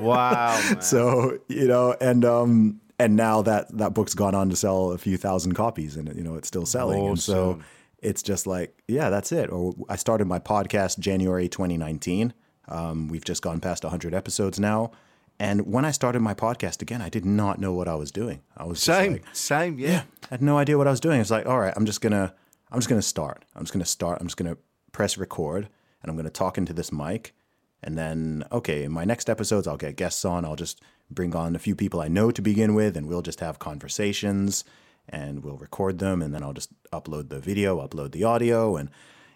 [0.00, 0.80] wow man.
[0.80, 4.98] so you know and um and now that that book's gone on to sell a
[4.98, 7.64] few thousand copies and you know it's still selling and so Awesome.
[8.04, 12.32] It's just like yeah that's it or i started my podcast january 2019
[12.66, 14.90] um, we've just gone past 100 episodes now
[15.38, 18.40] and when i started my podcast again i did not know what i was doing
[18.56, 20.04] i was just same like, same yeah.
[20.30, 21.20] I had no idea what I was doing.
[21.20, 22.34] It's like, all right, I'm just gonna,
[22.70, 23.44] I'm just gonna start.
[23.54, 24.20] I'm just gonna start.
[24.20, 24.56] I'm just gonna
[24.92, 25.68] press record,
[26.02, 27.34] and I'm gonna talk into this mic,
[27.82, 30.44] and then, okay, in my next episodes, I'll get guests on.
[30.44, 33.40] I'll just bring on a few people I know to begin with, and we'll just
[33.40, 34.64] have conversations,
[35.08, 38.90] and we'll record them, and then I'll just upload the video, upload the audio, and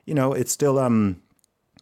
[0.04, 1.20] you know, it's still, um,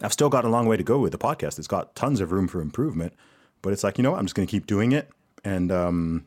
[0.03, 1.59] I've still got a long way to go with the podcast.
[1.59, 3.14] It's got tons of room for improvement,
[3.62, 4.18] but it's like, you know, what?
[4.18, 5.11] I'm just gonna keep doing it,
[5.44, 6.27] and um,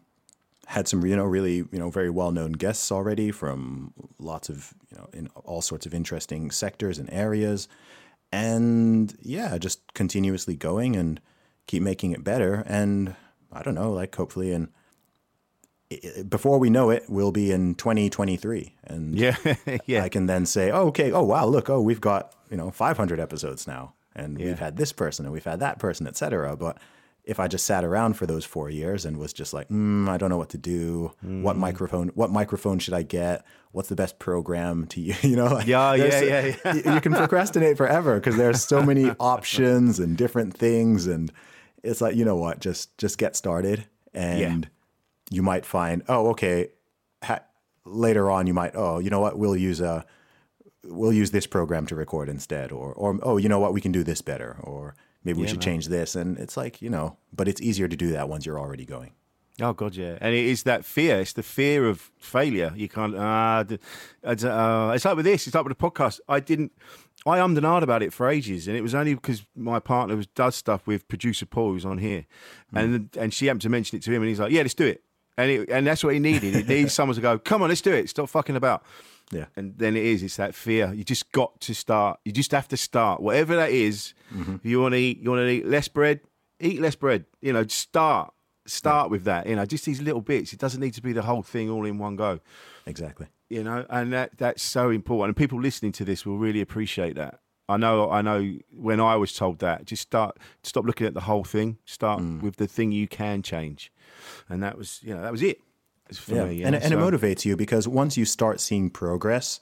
[0.70, 4.76] had some you know really you know very well known guests already from lots of
[4.92, 7.68] you know in all sorts of interesting sectors and areas
[8.32, 11.20] and yeah just continuously going and
[11.66, 13.16] keep making it better and
[13.52, 14.70] i don't know like hopefully in
[16.30, 19.36] before we know it we'll be in 2023 and yeah
[19.86, 22.72] yeah I can then say, oh, okay, oh wow, look, oh, we've got you know
[22.72, 24.48] 500 episodes now, and Yeah.
[24.48, 26.56] we've had this person and we've had that person, etc.
[26.56, 26.78] But
[27.26, 30.18] if I just sat around for those four years and was just like, mm, I
[30.18, 31.12] don't know what to do.
[31.22, 31.60] What Mm.
[31.60, 32.08] microphone?
[32.16, 33.44] What microphone should I get?
[33.72, 35.24] What's the best program to use?
[35.24, 36.74] You know, like, Yeah, yeah, yeah, yeah.
[36.76, 41.32] You, you can procrastinate forever because there's so many options and different things, and
[41.84, 44.68] it's like you know what, just just get started, and
[45.30, 46.70] you might find, oh, okay.
[47.24, 47.44] Ha-
[47.86, 50.06] later on, you might, oh, you know what, we'll use a
[50.84, 53.92] we'll use this program to record instead or or oh you know what we can
[53.92, 57.50] do this better or maybe we should change this and it's like you know but
[57.50, 59.12] it's easier to do that once you're already going
[59.62, 61.20] Oh God, yeah, and it is that fear.
[61.20, 62.72] It's the fear of failure.
[62.76, 63.14] You can't.
[63.16, 63.66] Uh,
[64.24, 65.48] uh, uh, it's like with this.
[65.48, 66.22] It's like with the podcast.
[66.30, 66.72] I didn't.
[67.26, 70.16] I ummed and ahed about it for ages, and it was only because my partner
[70.16, 72.26] was, does stuff with producer Paul, who's on here,
[72.74, 74.86] and and she happened to mention it to him, and he's like, "Yeah, let's do
[74.86, 75.04] it,"
[75.40, 76.54] and it, and that's what he needed.
[76.54, 78.10] He needs someone to go, "Come on, let's do it.
[78.10, 78.84] Stop fucking about."
[79.32, 79.46] Yeah.
[79.56, 80.24] and then it is.
[80.24, 80.92] It's that fear.
[80.92, 82.20] You just got to start.
[82.26, 84.14] You just have to start, whatever that is.
[84.56, 86.22] If you want to eat, you want to eat less bread.
[86.60, 87.26] Eat less bread.
[87.42, 88.34] You know, start.
[88.66, 89.48] Start with that.
[89.48, 90.52] You know, just these little bits.
[90.52, 92.40] It doesn't need to be the whole thing all in one go.
[92.86, 95.30] exactly You know, and that that's so important.
[95.30, 97.40] And people listening to this will really appreciate that.
[97.68, 98.10] I know.
[98.10, 98.58] I know.
[98.72, 100.38] When I was told that, just start.
[100.64, 101.78] Stop looking at the whole thing.
[101.86, 102.42] Start mm.
[102.42, 103.92] with the thing you can change.
[104.50, 105.62] And that was, you know, that was it.
[106.12, 109.60] For yeah me, you and, and it motivates you because once you start seeing progress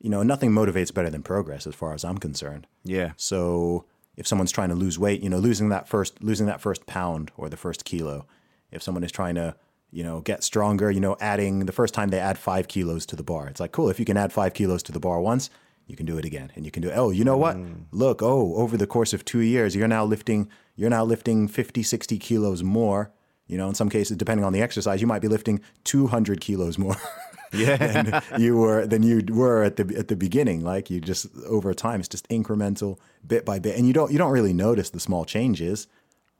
[0.00, 3.12] you know nothing motivates better than progress as far as i'm concerned Yeah.
[3.16, 3.84] So
[4.18, 7.30] if someone's trying to lose weight, you know, losing that first losing that first pound
[7.36, 8.26] or the first kilo,
[8.72, 9.54] if someone is trying to,
[9.92, 13.16] you know, get stronger, you know, adding the first time they add five kilos to
[13.16, 13.88] the bar, it's like cool.
[13.88, 15.50] If you can add five kilos to the bar once,
[15.86, 16.90] you can do it again, and you can do.
[16.90, 17.56] Oh, you know what?
[17.56, 17.84] Mm.
[17.92, 21.84] Look, oh, over the course of two years, you're now lifting you're now lifting 50,
[21.84, 23.12] 60 kilos more.
[23.48, 26.78] You know, in some cases, depending on the exercise, you might be lifting 200 kilos
[26.78, 26.96] more.
[27.50, 27.78] Yeah.
[27.78, 30.62] than you were than you were at the at the beginning.
[30.62, 34.18] Like you just over time, it's just incremental, bit by bit, and you don't you
[34.18, 35.86] don't really notice the small changes,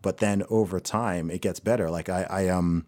[0.03, 1.89] but then over time it gets better.
[1.89, 2.85] Like I I um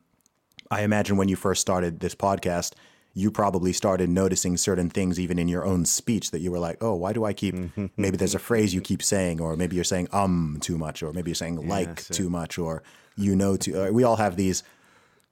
[0.71, 2.75] I imagine when you first started this podcast.
[3.15, 6.77] You probably started noticing certain things even in your own speech that you were like,
[6.83, 7.57] oh, why do I keep?
[7.97, 11.15] maybe there's a phrase you keep saying, or maybe you're saying um too much, or
[11.15, 12.83] maybe you're saying like too much, or
[13.21, 13.81] you know too.
[13.81, 14.63] Uh, we all have these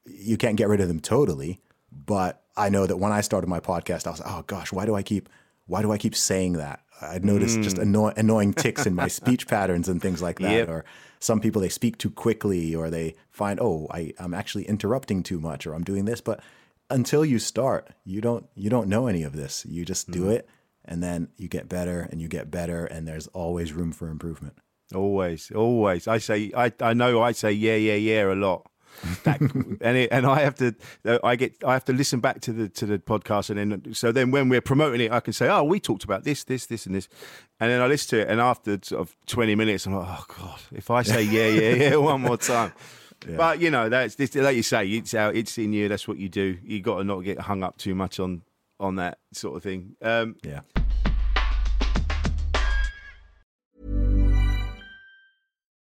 [0.08, 1.60] you can't get rid of them totally.
[1.92, 4.86] But I know that when I started my podcast, I was like, oh gosh, why
[4.86, 5.28] do I keep
[5.66, 6.80] why do I keep saying that?
[7.00, 10.50] I'd noticed just anno- annoying ticks in my speech patterns and things like that.
[10.50, 10.68] Yep.
[10.68, 10.84] Or
[11.20, 15.38] some people they speak too quickly, or they find oh I, I'm actually interrupting too
[15.38, 16.20] much, or I'm doing this.
[16.20, 16.40] But
[16.90, 19.64] until you start, you don't you don't know any of this.
[19.68, 20.48] You just do it,
[20.84, 24.56] and then you get better and you get better, and there's always room for improvement.
[24.94, 26.08] Always, always.
[26.08, 28.70] I say, I, I know I say yeah, yeah, yeah a lot.
[29.24, 29.40] That,
[29.80, 30.74] and it, and I have to,
[31.22, 34.10] I get, I have to listen back to the to the podcast, and then so
[34.12, 36.86] then when we're promoting it, I can say, oh, we talked about this, this, this,
[36.86, 37.08] and this,
[37.60, 40.24] and then I listen to it, and after sort of twenty minutes, I'm like, oh
[40.36, 42.72] god, if I say yeah, yeah, yeah one more time.
[43.36, 45.88] But you know, that's this, like you say, it's out, it's in you.
[45.88, 46.56] That's what you do.
[46.62, 48.42] You got to not get hung up too much on
[48.80, 49.96] on that sort of thing.
[50.02, 50.60] Um, Yeah.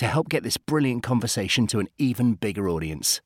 [0.00, 3.20] to help get this brilliant conversation to an even bigger audience.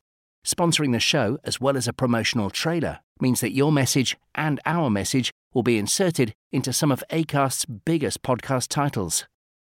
[0.45, 4.89] Sponsoring the show, as well as a promotional trailer, means that your message and our
[4.89, 9.25] message will be inserted into some of ACAST's biggest podcast titles.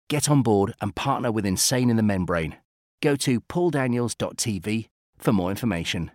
[0.10, 2.58] Get on board and partner with Insane in the Membrane.
[3.02, 6.12] Go to pauldaniels.tv for more information.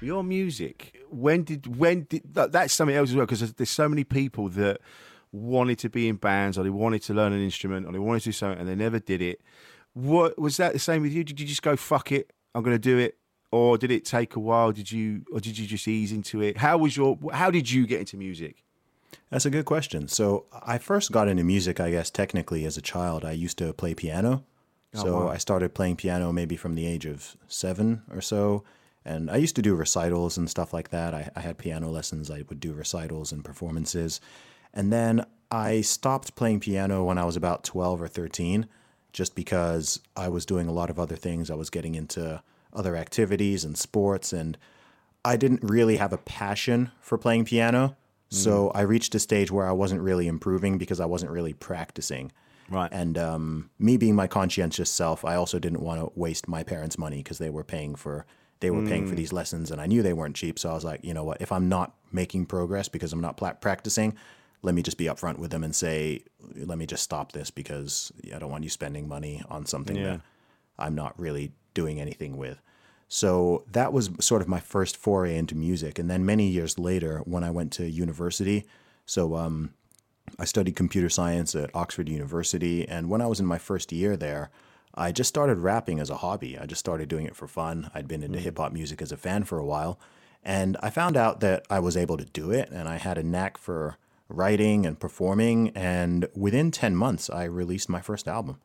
[0.00, 0.96] Your music.
[1.10, 4.04] When did when did that, that's something else as well because there's, there's so many
[4.04, 4.80] people that
[5.32, 8.20] wanted to be in bands or they wanted to learn an instrument or they wanted
[8.20, 9.40] to do something and they never did it.
[9.92, 11.24] What was that the same with you?
[11.24, 12.32] Did you just go fuck it?
[12.54, 13.18] I'm going to do it,
[13.50, 14.72] or did it take a while?
[14.72, 16.58] Did you or did you just ease into it?
[16.58, 17.18] How was your?
[17.32, 18.62] How did you get into music?
[19.30, 20.08] That's a good question.
[20.08, 23.24] So I first got into music, I guess, technically as a child.
[23.24, 24.44] I used to play piano.
[24.94, 25.28] Oh, so wow.
[25.28, 28.64] I started playing piano maybe from the age of seven or so.
[29.04, 31.14] And I used to do recitals and stuff like that.
[31.14, 32.30] I, I had piano lessons.
[32.30, 34.20] I would do recitals and performances.
[34.76, 38.68] And then I stopped playing piano when I was about 12 or 13,
[39.12, 41.50] just because I was doing a lot of other things.
[41.50, 44.58] I was getting into other activities and sports, and
[45.24, 47.96] I didn't really have a passion for playing piano.
[48.28, 52.32] So I reached a stage where I wasn't really improving because I wasn't really practicing.
[52.68, 52.90] Right.
[52.92, 56.98] And um, me being my conscientious self, I also didn't want to waste my parents'
[56.98, 58.26] money because they were paying for
[58.60, 60.58] they were paying for these lessons, and I knew they weren't cheap.
[60.58, 61.42] So I was like, you know what?
[61.42, 64.16] If I'm not making progress because I'm not pla- practicing,
[64.62, 66.22] let me just be upfront with them and say,
[66.56, 70.02] let me just stop this because I don't want you spending money on something Yeah.
[70.04, 70.20] that
[70.78, 72.60] I'm not really doing anything with.
[73.08, 75.98] So that was sort of my first foray into music.
[75.98, 78.66] And then many years later, when I went to university,
[79.04, 79.74] so um,
[80.40, 82.88] I studied computer science at Oxford University.
[82.88, 84.50] And when I was in my first year there,
[84.94, 86.58] I just started rapping as a hobby.
[86.58, 87.90] I just started doing it for fun.
[87.94, 90.00] I'd been into hip hop music as a fan for a while.
[90.42, 93.22] And I found out that I was able to do it and I had a
[93.22, 95.70] knack for writing and performing.
[95.70, 98.60] And within 10 months, I released my first album.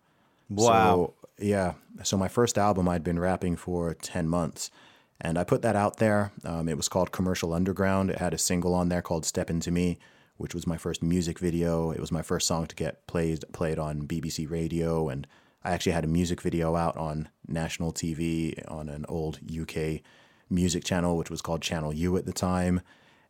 [0.49, 1.13] Wow.
[1.21, 1.73] So, yeah.
[2.03, 4.71] So my first album, I'd been rapping for 10 months.
[5.19, 6.31] And I put that out there.
[6.43, 8.09] Um, it was called Commercial Underground.
[8.09, 9.99] It had a single on there called Step Into Me,
[10.37, 11.91] which was my first music video.
[11.91, 15.09] It was my first song to get played, played on BBC Radio.
[15.09, 15.27] And
[15.63, 20.01] I actually had a music video out on national TV on an old UK
[20.49, 22.81] music channel, which was called Channel U at the time.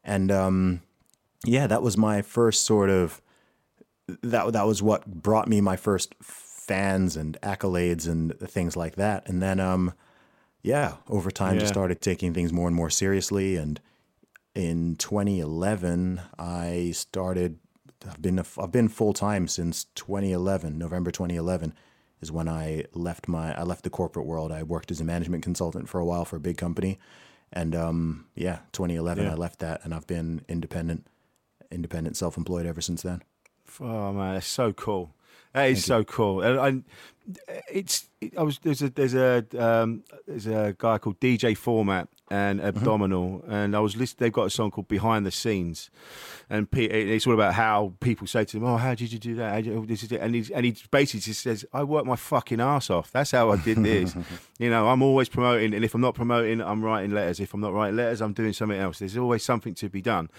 [0.04, 0.82] And um,
[1.46, 3.22] yeah, that was my first sort of
[4.22, 9.28] that that was what brought me my first fans and accolades and things like that.
[9.28, 9.94] And then um
[10.64, 13.80] yeah, over time just started taking things more and more seriously and
[14.54, 17.60] in 2011 I started
[18.08, 21.74] I've been I've been full time since 2011, November 2011
[22.22, 24.52] is when I left my I left the corporate world.
[24.52, 27.00] I worked as a management consultant for a while for a big company.
[27.52, 29.32] And um yeah, 2011 Yeah.
[29.32, 31.08] I left that and I've been independent
[31.72, 33.22] independent self-employed ever since then.
[33.80, 35.14] Oh man, that's so cool.
[35.54, 36.42] That is so cool.
[36.42, 36.84] And, and
[37.70, 42.08] it's it, I was there's a there's a um, there's a guy called DJ Format
[42.30, 44.18] and Abdominal, and I was listening.
[44.20, 45.90] They've got a song called Behind the Scenes,
[46.50, 49.36] and Pe- it's all about how people say to them, "Oh, how did you do
[49.36, 50.22] that?" You, this is it.
[50.22, 53.12] And he and he basically just says, "I work my fucking ass off.
[53.12, 54.16] That's how I did this."
[54.60, 57.42] you know, I'm always promoting, and if I'm not promoting, I'm writing letters.
[57.42, 59.00] If I'm not writing letters, I'm doing something else.
[59.00, 60.30] There's always something to be done,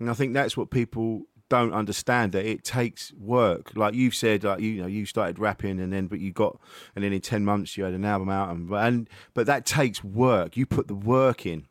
[0.00, 3.72] and I think that's what people don't understand that it takes work.
[3.74, 6.60] Like you've said, like you know, you started rapping and then but you got
[6.94, 10.04] and then in ten months you had an album out and and but that takes
[10.04, 10.56] work.
[10.56, 11.66] You put the work in,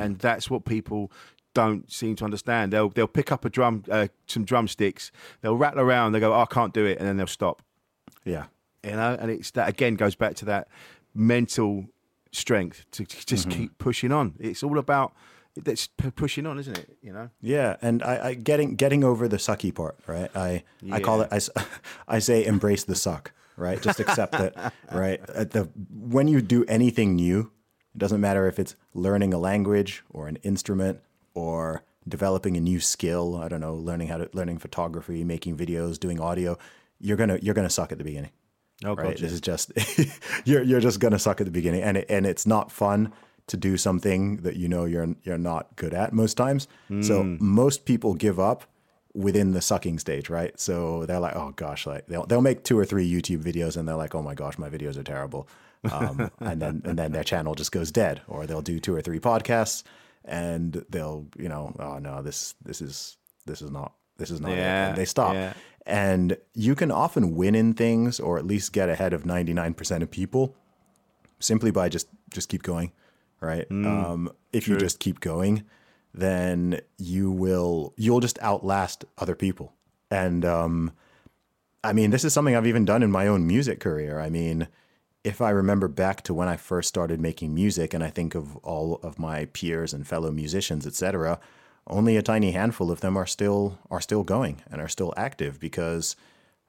[0.00, 1.12] and that's what people
[1.54, 2.72] don't seem to understand.
[2.72, 6.40] They'll they'll pick up a drum, uh, some drumsticks, they'll rattle around, they go, oh,
[6.40, 7.62] I can't do it, and then they'll stop.
[8.24, 8.46] Yeah.
[8.82, 10.68] You know, and it's that again goes back to that
[11.14, 11.86] mental
[12.32, 14.34] strength to to just keep pushing on.
[14.40, 15.12] It's all about
[15.56, 15.86] that's
[16.16, 16.96] pushing on, isn't it?
[17.02, 17.30] You know.
[17.40, 20.34] Yeah, and I, I getting getting over the sucky part, right?
[20.34, 21.40] I I call it I,
[22.08, 23.80] I say embrace the suck, right?
[23.80, 24.56] Just accept it,
[24.92, 25.20] right?
[25.30, 27.50] At the when you do anything new,
[27.94, 31.00] it doesn't matter if it's learning a language or an instrument
[31.34, 33.36] or developing a new skill.
[33.36, 36.58] I don't know, learning how to learning photography, making videos, doing audio.
[36.98, 38.30] You're gonna you're gonna suck at the beginning.
[38.84, 39.08] Oh, right?
[39.08, 39.22] gotcha.
[39.22, 39.72] This is just
[40.46, 43.12] you're you're just gonna suck at the beginning, and it, and it's not fun
[43.48, 46.68] to do something that you know you're you're not good at most times.
[47.02, 48.64] So most people give up
[49.14, 50.58] within the sucking stage, right?
[50.58, 53.86] So they're like, oh gosh, like they'll they'll make two or three YouTube videos, and
[53.86, 55.48] they're like, oh my gosh, my videos are terrible,
[55.90, 59.02] um, and then and then their channel just goes dead, or they'll do two or
[59.02, 59.82] three podcasts,
[60.24, 63.16] and they'll you know, oh no, this this is
[63.46, 64.58] this is not this is not it.
[64.58, 65.34] And they stop.
[65.34, 65.52] yeah.
[65.84, 70.10] And you can often win in things or at least get ahead of 99% of
[70.12, 70.54] people
[71.40, 72.92] simply by just just keep going,
[73.42, 73.66] right?
[73.70, 75.64] um, if you just keep going,
[76.14, 79.74] then you will you'll just outlast other people.
[80.10, 80.92] And um,
[81.82, 84.20] I mean, this is something I've even done in my own music career.
[84.20, 84.68] I mean,
[85.24, 88.56] if I remember back to when I first started making music and I think of
[88.58, 91.40] all of my peers and fellow musicians, etc.,
[91.86, 95.58] only a tiny handful of them are still are still going and are still active
[95.58, 96.14] because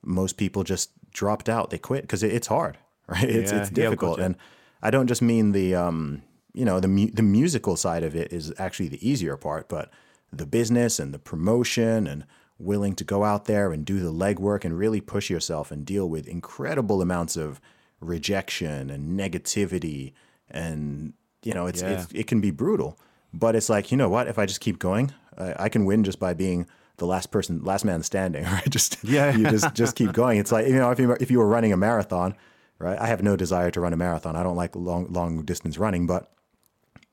[0.03, 1.69] most people just dropped out.
[1.69, 3.23] They quit because it's hard, right?
[3.23, 4.25] It's Yeah, it's difficult, yeah.
[4.25, 4.35] and
[4.81, 6.23] I don't just mean the um,
[6.53, 9.89] you know the mu- the musical side of it is actually the easier part, but
[10.31, 12.25] the business and the promotion and
[12.59, 16.07] willing to go out there and do the legwork and really push yourself and deal
[16.09, 17.59] with incredible amounts of
[17.99, 20.13] rejection and negativity
[20.49, 21.89] and you know it's, Yeah.
[22.01, 22.97] it's it can be brutal.
[23.33, 24.27] But it's like you know what?
[24.27, 27.63] If i just keep going I, I can win just by being the last person
[27.63, 28.69] last man standing right?
[28.69, 29.35] Just Yeah.
[29.35, 30.37] you just just keep going.
[30.39, 32.35] It's like you know if you if you were running a marathon
[32.79, 32.99] right?
[32.99, 34.35] I have no desire to run a marathon.
[34.35, 36.29] I don't like long long distance running but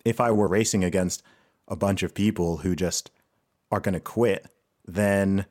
[0.04, 1.22] if i were racing against
[1.68, 3.10] a bunch of people who just
[3.70, 4.46] are going to quit
[4.86, 5.46] then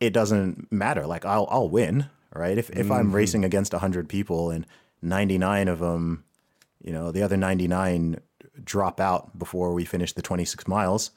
[0.00, 1.06] it doesn't matter.
[1.06, 2.58] Like I'll I'll win, right?
[2.58, 4.66] If if I'm racing against 100 people and
[5.02, 6.24] 99 of them,
[6.82, 8.20] you know, the other 99
[8.64, 11.10] drop out before we finish the 26 miles,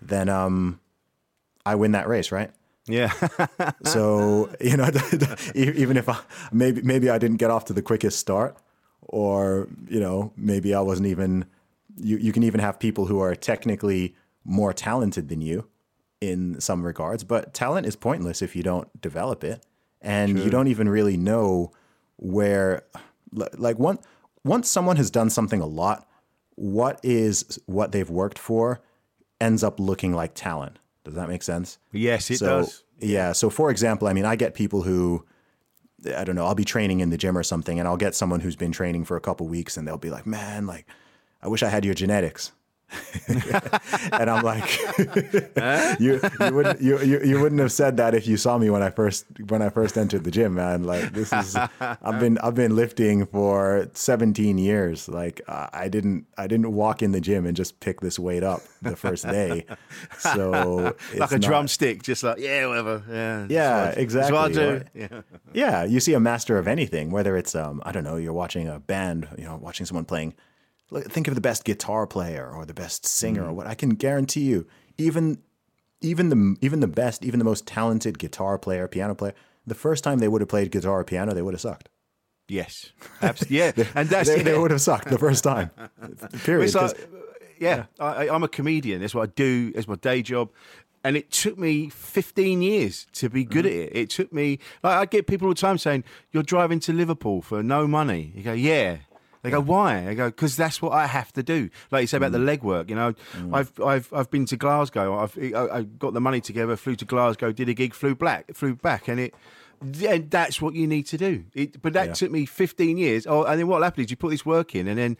[0.00, 0.80] then um
[1.64, 2.50] I win that race, right?
[2.86, 3.12] Yeah.
[3.84, 4.90] So, you know,
[5.54, 6.18] even if I,
[6.52, 8.56] maybe maybe I didn't get off to the quickest start
[9.00, 11.46] or, you know, maybe I wasn't even
[11.96, 14.14] you you can even have people who are technically
[14.44, 15.68] more talented than you
[16.20, 19.64] in some regards, but talent is pointless if you don't develop it.
[20.02, 21.72] And you don't even really know
[22.16, 22.84] where
[23.32, 23.98] like one
[24.44, 26.08] once someone has done something a lot,
[26.54, 28.80] what is what they've worked for
[29.40, 30.78] ends up looking like talent.
[31.04, 31.78] Does that make sense?
[31.92, 32.84] Yes, it so, does.
[32.98, 33.32] Yeah.
[33.32, 35.24] So, for example, I mean, I get people who,
[36.14, 38.40] I don't know, I'll be training in the gym or something, and I'll get someone
[38.40, 40.86] who's been training for a couple weeks, and they'll be like, "Man, like,
[41.42, 42.52] I wish I had your genetics."
[43.28, 44.68] and I'm like,
[46.00, 48.82] you you wouldn't you, you you wouldn't have said that if you saw me when
[48.82, 50.82] I first when I first entered the gym, man.
[50.82, 55.08] Like this is I've been I've been lifting for 17 years.
[55.08, 58.42] Like uh, I didn't I didn't walk in the gym and just pick this weight
[58.42, 59.66] up the first day.
[60.18, 63.02] So like a not- drumstick, just like, yeah, whatever.
[63.08, 63.46] Yeah.
[63.48, 64.36] Yeah, what- exactly.
[64.36, 64.72] I do.
[64.72, 64.86] right?
[64.94, 65.20] Yeah.
[65.52, 68.68] Yeah, you see a master of anything, whether it's um, I don't know, you're watching
[68.68, 70.34] a band, you know, watching someone playing.
[70.90, 73.48] Look, Think of the best guitar player or the best singer Mm.
[73.48, 73.66] or what.
[73.66, 74.66] I can guarantee you,
[74.98, 75.38] even
[76.02, 79.34] even the even the best, even the most talented guitar player, piano player,
[79.66, 81.88] the first time they would have played guitar or piano, they would have sucked.
[82.48, 82.90] Yes.
[83.22, 83.56] Absolutely.
[83.58, 83.72] Yeah.
[83.94, 85.70] And that's they, they would have sucked the first time.
[86.44, 86.74] Period.
[86.74, 86.96] Like,
[87.60, 89.00] yeah, I, I- I'm a comedian.
[89.00, 89.70] That's what I do.
[89.74, 90.50] It's my day job.
[91.04, 93.82] And it took me 15 years to be good Mm-hmm.
[93.90, 93.96] at it.
[93.96, 97.40] It took me, like, I get people all the time saying, You're driving to Liverpool
[97.42, 98.32] for no money.
[98.34, 98.96] You go, Yeah.
[99.42, 100.08] They go, Why?
[100.08, 101.70] I go, Because that's what I have to do.
[101.90, 102.58] Like you say about the Mm.
[102.58, 103.14] legwork, you know,
[103.52, 105.16] I've, I've, I've been to Glasgow.
[105.18, 108.54] I've I, I got the money together, flew to Glasgow, did a gig, flew back,
[108.54, 109.08] flew back.
[109.08, 109.34] And it,
[109.80, 111.44] and that's what you need to do.
[111.54, 112.12] It, but that Yeah.
[112.12, 113.26] took me 15 years.
[113.26, 115.16] Oh, and then what happened is you put this work in, and then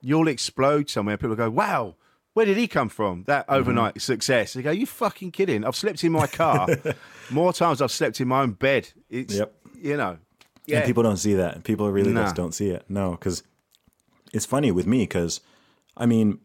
[0.00, 1.16] you'll explode somewhere.
[1.16, 1.96] People go, "Wow,
[2.34, 3.24] where did he come from?
[3.24, 3.54] That Mm-hmm.
[3.58, 5.64] overnight success." They go, "You fucking kidding?
[5.64, 6.68] I've slept in my car
[7.30, 7.82] more times.
[7.82, 8.90] I've slept in my own bed.
[9.10, 9.52] It's Yep.
[9.82, 10.18] you know,
[10.66, 11.64] yeah, And people don't see that.
[11.64, 12.22] People really Nah.
[12.22, 12.84] just don't see it.
[12.88, 13.42] No, because
[14.34, 14.98] it's funny with me.
[15.04, 15.40] Because
[15.96, 16.38] I mean,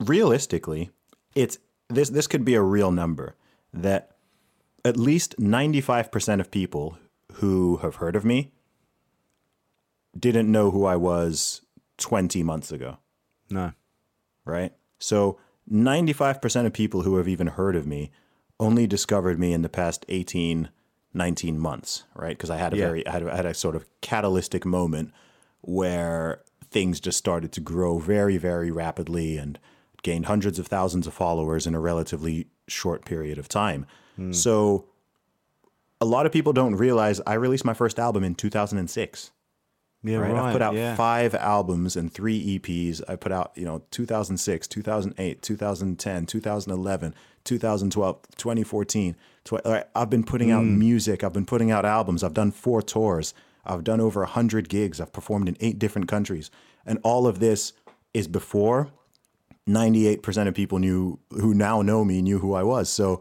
[0.00, 0.90] realistically,
[1.34, 1.58] it's
[1.88, 2.10] this.
[2.10, 3.34] This could be a real number
[3.72, 4.16] that
[4.84, 6.98] at least ninety five percent of people
[7.34, 8.52] who have heard of me
[10.18, 11.62] didn't know who I was
[11.98, 12.98] twenty months ago.
[13.50, 13.72] no,
[14.44, 14.72] right?
[14.98, 15.38] So
[15.70, 18.10] 95% of people who have even heard of me
[18.58, 20.70] only discovered me in the past 18,
[21.12, 22.30] 19 months, right?
[22.36, 22.86] Because I had a Yeah.
[22.86, 25.12] very, I had, a- I had a sort of catalytic moment
[25.60, 29.58] where things just started to grow very, very rapidly and
[30.02, 33.86] gained hundreds of thousands of followers in a relatively short period of time.
[34.30, 34.86] So
[36.00, 39.30] a lot of people don't realize I released my first album in 2006
[40.06, 40.32] yeah, right?
[40.32, 40.42] right.
[40.44, 40.94] I've put out yeah.
[40.94, 43.02] five albums and three EPs.
[43.08, 47.14] I put out, you know, 2006, 2008, 2010, 2011,
[47.44, 49.16] 2012, 2014.
[49.44, 49.54] Tw-
[49.94, 50.78] I've been putting out Hmm.
[50.78, 51.24] music.
[51.24, 52.22] I've been putting out albums.
[52.22, 53.34] I've done four tours.
[53.66, 55.00] I've done over 100 gigs.
[55.00, 56.50] I've performed in eight different countries.
[56.84, 57.72] And all of this
[58.14, 58.90] is before
[59.68, 62.88] 98% of people knew who now know me knew who I was.
[62.88, 63.20] So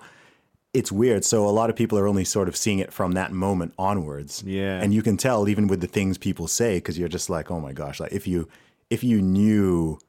[0.74, 1.24] it's weird.
[1.24, 4.44] So a lot of people are only sort of seeing it from that moment onwards.
[4.46, 4.82] Yeah.
[4.82, 7.60] And you can tell even with the things people say because you're just like, "Oh
[7.60, 8.48] my gosh, like if you
[8.90, 10.00] if you knew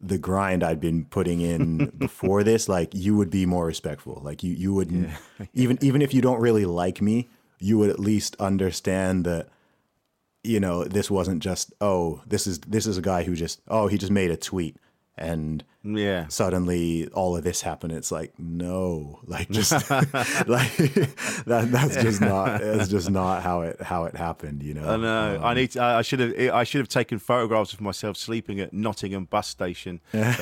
[0.00, 4.20] the grind I'd been putting in before this, like you would be more respectful.
[4.22, 5.10] Like you you wouldn't
[5.54, 7.28] even even if you don't really like me,
[7.58, 9.48] you would at least understand that
[10.46, 13.88] you know, this wasn't just, oh, this is this is a guy who just oh,
[13.88, 14.76] he just made a tweet.
[15.18, 16.26] And Yeah.
[16.28, 17.92] suddenly all of this happened.
[17.92, 21.68] It's like no, like just like that.
[21.70, 22.60] That's just not.
[22.60, 24.62] It's just not how it how it happened.
[24.62, 24.88] You know.
[24.88, 25.40] I know.
[25.42, 25.70] I need.
[25.72, 26.34] To, I should have.
[26.54, 30.36] I should have taken photographs of myself sleeping at Nottingham bus station at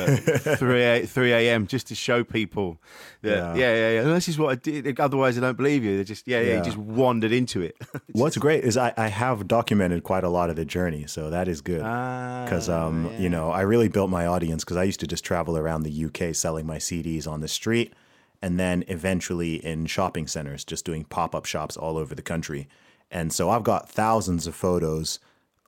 [0.58, 1.66] three a, three a.m.
[1.66, 2.78] just to show people
[3.22, 3.30] that.
[3.30, 3.74] Yeah, Yeah.
[3.74, 4.00] yeah, yeah.
[4.02, 4.98] And this is what I did.
[5.00, 5.96] Otherwise, I don't believe you.
[5.98, 6.26] They just.
[6.26, 6.44] Yeah, yeah.
[6.48, 6.58] Yeah.
[6.58, 7.76] You just wandered into it.
[8.12, 11.48] What's great is I, I have documented quite a lot of the journey, so that
[11.48, 11.78] is good.
[11.80, 15.58] Because um, you know, I really built my audience because I used to just travel
[15.58, 17.92] around the UK selling my CDs on the street,
[18.40, 22.68] and then eventually in shopping centers, just doing pop up shops all over the country.
[23.10, 25.18] And so I've got thousands of photos,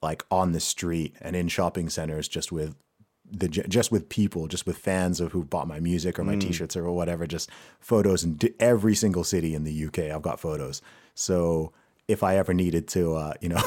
[0.00, 2.76] like on the street and in shopping centers, just with
[3.28, 6.42] the just with people, just with fans of who bought my music or my Mm.
[6.42, 7.50] T-shirts or whatever, just
[7.80, 10.12] photos in every single city in the UK.
[10.12, 10.80] I've got photos.
[11.16, 11.72] So
[12.08, 13.56] if I ever needed to, uh, you know,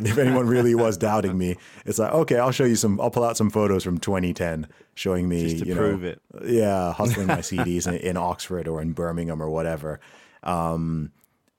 [0.00, 3.00] if anyone really was doubting me, it's like, okay, I'll show you some.
[3.00, 6.22] I'll pull out some photos from 2010 showing me, Just to you prove know, it.
[6.44, 10.00] yeah, hustling my CDs in, in Oxford or in Birmingham or whatever.
[10.42, 11.12] Um,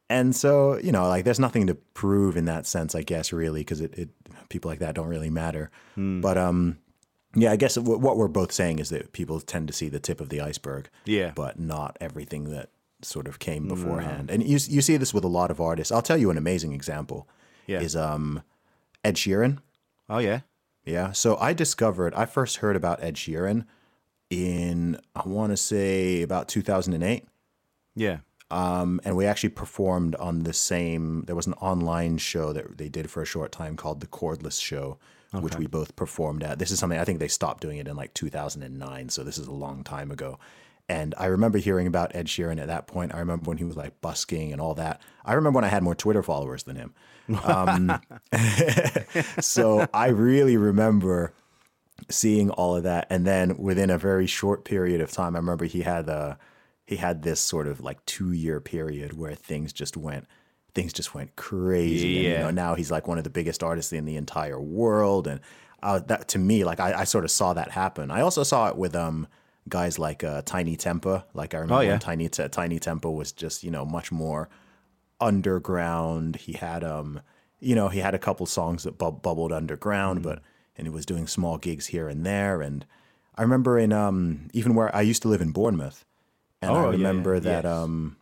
[0.09, 3.61] and so, you know, like there's nothing to prove in that sense, I guess, really,
[3.61, 4.09] because it, it
[4.49, 5.69] people like that don't really matter.
[5.95, 6.21] Hmm.
[6.21, 6.77] But um,
[7.35, 10.19] yeah, I guess what we're both saying is that people tend to see the tip
[10.19, 11.31] of the iceberg, Yeah.
[11.35, 12.69] but not everything that
[13.01, 14.29] sort of came beforehand.
[14.29, 15.91] And you you see this with a lot of artists.
[15.91, 17.27] I'll tell you an amazing example.
[17.67, 17.81] Yeah.
[17.81, 18.41] Is um,
[19.03, 19.59] Ed Sheeran.
[20.09, 20.41] oh yeah.
[20.85, 21.11] Yeah.
[21.11, 23.65] So I discovered, I first heard about Ed Sheeran
[24.29, 27.27] in, I want to say about 2008.
[27.95, 28.17] Yeah.
[28.51, 32.89] Um, and we actually performed on the same, there was an online show that they
[32.89, 34.97] did for a short time called The Cordless Show,
[35.31, 36.57] which we both performed at.
[36.57, 39.09] This is something, I think they stopped doing it in like 2009.
[39.09, 40.39] So this is a long time ago.
[40.89, 43.13] And I remember hearing about Ed Sheeran at that point.
[43.13, 44.99] I remember when he was like busking and all that.
[45.23, 46.93] I remember when I had more Twitter followers than him.
[47.43, 48.01] Um,
[49.39, 51.33] so I really remember
[52.09, 55.65] seeing all of that and then within a very short period of time i remember
[55.65, 56.39] he had a
[56.87, 60.25] he had this sort of like two year period where things just went
[60.73, 62.39] things just went crazy and, you Yeah.
[62.39, 65.41] know now he's like one of the biggest artists in the entire world and
[65.83, 68.69] uh, that to me like I, I sort of saw that happen i also saw
[68.69, 69.27] it with um
[69.69, 71.97] guys like uh, Tinie Tempah like i remember Oh, yeah.
[71.99, 74.49] tiny Te- Tinie Tempah was just you know much more
[75.21, 76.35] underground.
[76.37, 77.21] He had um,
[77.59, 80.41] you know, he had a couple songs that bub- bubbled underground, but
[80.77, 82.61] and he was doing small gigs here and there.
[82.61, 82.85] And
[83.35, 86.05] I remember in um, even where I used to live in Bournemouth,
[86.61, 87.39] and Oh, I yeah, remember yeah.
[87.41, 87.73] that Yes.
[87.77, 88.17] um,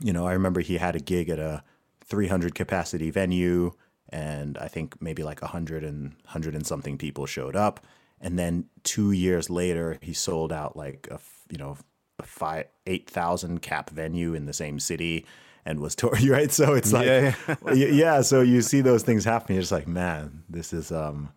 [0.00, 1.62] you know, I remember he had a gig at a
[2.04, 3.72] 300 capacity venue,
[4.08, 7.80] and I think maybe like 100 and 100 and something people showed up.
[8.20, 11.18] And then two years later, he sold out like a
[11.50, 11.76] you know
[12.18, 15.24] a five eight thousand cap venue in the same city,
[15.64, 16.28] and was touring.
[16.28, 18.20] Right, so it's like Yeah, y- yeah.
[18.22, 21.30] So you see those things happening, you're just like, man, this is um,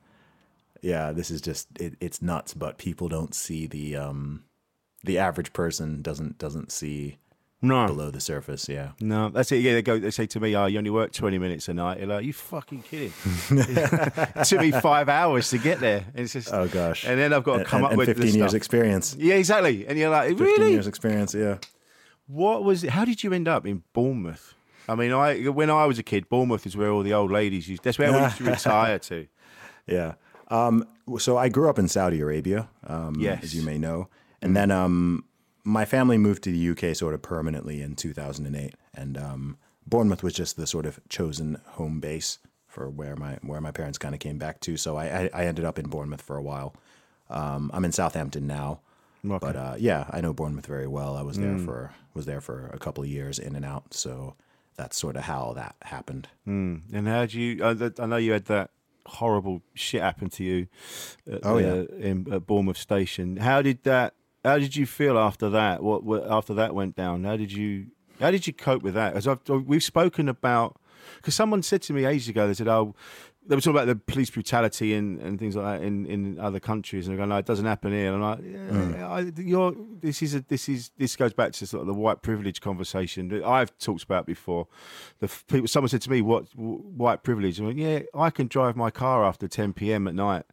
[0.82, 2.54] yeah, this is just it, it's nuts.
[2.54, 4.44] But people don't see the um,
[5.04, 7.18] the average person doesn't doesn't see
[7.64, 7.88] No.
[7.88, 8.68] below the surface.
[8.70, 8.92] Yeah.
[9.00, 9.58] No, that's it.
[9.58, 9.98] Yeah, they go.
[9.98, 12.34] They say to me, "Oh, you only work twenty minutes a night." You're like, "You
[12.34, 13.14] fucking kidding?"
[13.52, 16.06] it took me five hours to get there.
[16.14, 17.06] And it's just, Oh gosh.
[17.06, 18.58] And then I've got to come and, up and with the 15 years stuff.
[18.58, 19.16] experience.
[19.18, 19.88] Yeah, exactly.
[19.88, 20.46] And you're like, really?
[20.56, 21.34] 15 years experience.
[21.34, 21.58] Yeah.
[22.28, 22.84] What was?
[22.84, 24.54] How did you end up in Bournemouth?
[24.88, 27.70] I mean, I when I was a kid, Bournemouth is where all the old ladies
[27.70, 27.84] used.
[27.84, 29.28] That's where we used to retire to.
[29.88, 30.14] Yeah.
[30.50, 30.86] Um,
[31.18, 33.44] so I grew up in Saudi Arabia, um, Yes.
[33.44, 34.10] as you may know,
[34.42, 35.24] and then um,
[35.64, 39.58] my family moved to the UK sort of permanently in 2008, and um,
[39.88, 43.98] Bournemouth was just the sort of chosen home base for where my where my parents
[43.98, 44.78] kind of came back to.
[44.78, 46.76] So I, I, I ended up in Bournemouth for a while.
[47.30, 48.82] Um, I'm in Southampton now,
[49.40, 51.16] but uh, yeah, I know Bournemouth very well.
[51.16, 53.94] I was there for was there for a couple of years, in and out.
[53.94, 54.36] So
[54.76, 56.28] that's sort of how that happened.
[56.92, 57.64] And how do you?
[57.64, 58.72] I, I know you had that
[59.06, 60.68] horrible shit happen to you.
[61.32, 61.68] At, Oh, yeah.
[61.74, 63.38] uh, in at Bournemouth Station.
[63.38, 64.14] How did that?
[64.44, 65.82] How did you feel after that?
[65.82, 67.24] What, what after that went down?
[67.24, 67.88] How did you?
[68.20, 69.16] How did you cope with that?
[69.16, 70.80] As I've, we've spoken about,
[71.18, 72.94] because someone said to me ages ago, they said, "Oh,
[73.46, 76.60] they were talking about the police brutality and, and things like that in, in other
[76.60, 79.38] countries," and I go, "No, it doesn't happen here." And I'm like, yeah, mm.
[79.38, 82.22] I, "You're this is a this is this goes back to sort of the white
[82.22, 84.68] privilege conversation that I've talked about before.
[85.20, 88.76] The people, someone said to me, "What white privilege?" I went, "Yeah, I can drive
[88.76, 90.08] my car after 10 p.m.
[90.08, 90.46] at night."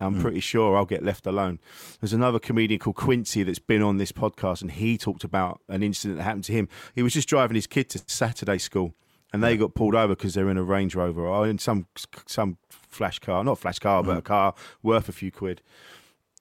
[0.00, 0.20] I'm hmm.
[0.22, 1.58] pretty sure I'll get left alone.
[2.00, 5.82] There's another comedian called Quincy that's been on this podcast, and he talked about an
[5.82, 6.68] incident that happened to him.
[6.94, 8.94] He was just driving his kid to Saturday school,
[9.32, 11.86] and they got pulled over because they're in a Range Rover or in some
[12.26, 14.20] some flash car, not flash car, but a hmm.
[14.20, 15.62] car worth a few quid.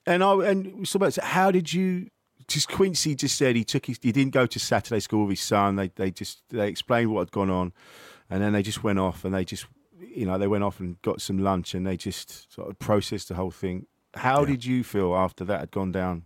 [0.05, 2.09] And I and somebody said, how did you?
[2.47, 5.45] Just Quincy just said he took his he didn't go to Saturday school with his
[5.45, 5.75] son.
[5.75, 7.73] They they just they explained what had gone on,
[8.27, 9.67] and then they just went off and they just
[9.99, 13.29] you know they went off and got some lunch and they just sort of processed
[13.29, 16.23] the whole thing How did you feel after that had gone down?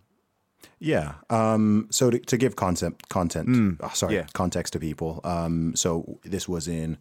[0.79, 1.15] Yeah.
[1.29, 4.27] Um, so to, to give concept content, oh, sorry, yeah.
[4.33, 5.19] context to people.
[5.23, 6.97] Um, so this was in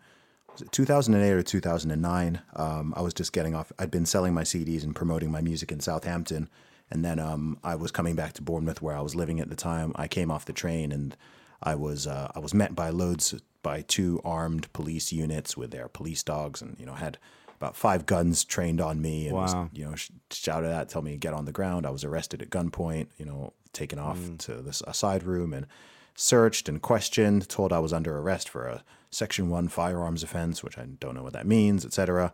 [0.53, 2.41] was 2008 or 2009.
[2.57, 3.73] Um, I was just getting off.
[3.79, 6.49] I'd been selling my CDs and promoting my music in Southampton,
[6.91, 9.57] and then um, I was coming back to Bournemouth, where I was living at the
[9.57, 9.93] time.
[9.97, 11.17] I came off the train and
[11.63, 15.89] I was uh, I was met by loads by two armed police units with their
[15.89, 17.19] police dogs, and you know had
[17.57, 21.13] about five guns trained on me, and was, you know sh- shouted at, tell me
[21.13, 21.87] to get on the ground.
[21.87, 25.67] I was arrested at gunpoint, you know, taken off to this a side room and
[26.15, 30.77] searched and questioned, told I was under arrest for a Section One firearms offense, which
[30.79, 32.33] I don't know what that means, etc.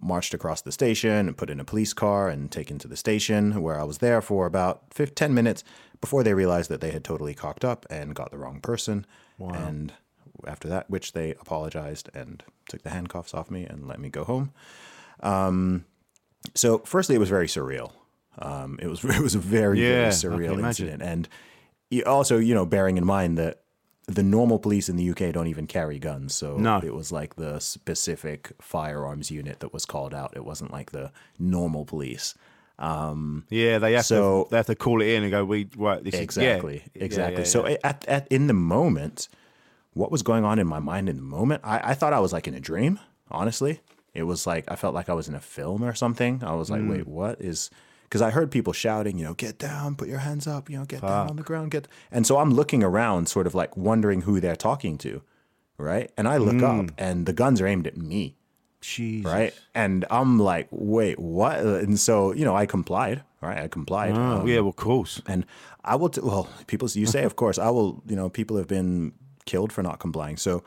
[0.00, 3.62] Marched across the station and put in a police car and taken to the station,
[3.62, 5.64] where I was there for about fif- 10 minutes
[6.00, 9.06] before they realized that they had totally cocked up and got the wrong person.
[9.38, 9.50] Wow.
[9.54, 9.92] And
[10.46, 14.24] after that, which they apologized and took the handcuffs off me and let me go
[14.24, 14.52] home.
[15.20, 15.84] Um,
[16.54, 17.92] so, firstly, it was very surreal.
[18.38, 21.28] Um, it was it was a very Yeah, very surreal incident, and
[21.90, 23.62] you also you know bearing in mind that
[24.08, 26.80] the normal police in the UK don't even carry guns, so No.
[26.82, 30.32] it was like the specific firearms unit that was called out.
[30.34, 32.34] It wasn't like the normal police.
[32.78, 35.44] Um, Yeah, they have So- to they have to call it in and go.
[35.44, 37.04] We right this exactly, is yeah.
[37.04, 37.34] exactly.
[37.34, 37.78] Yeah, yeah, so.
[37.84, 39.28] At, at in the moment,
[39.94, 41.60] what was going on in my mind in the moment?
[41.64, 42.98] I, I thought I was like in a dream.
[43.30, 43.80] Honestly,
[44.14, 46.42] it was like I felt like I was in a film or something.
[46.44, 46.90] I was like, Mm.
[46.90, 47.68] wait, what is?
[48.08, 50.84] Because I heard people shouting, you know, get down, put your hands up, you know,
[50.86, 51.86] get down on the ground, get.
[52.10, 55.20] And so I'm looking around, sort of like wondering who they're talking to,
[55.76, 56.10] right?
[56.16, 56.78] And I look Mm.
[56.88, 58.34] up, and the guns are aimed at me
[58.80, 59.30] Jesus.
[59.30, 59.52] right?
[59.74, 61.58] And I'm like, wait, what?
[61.60, 63.58] And so, you know, I complied, right?
[63.64, 64.14] I complied.
[64.16, 65.20] Oh, Um, yeah, well, of course.
[65.26, 65.44] And
[65.84, 68.68] I will, t- well, people, you say, of course, I will, you know, people have
[68.68, 69.12] been
[69.44, 70.36] killed for not complying.
[70.38, 70.62] So,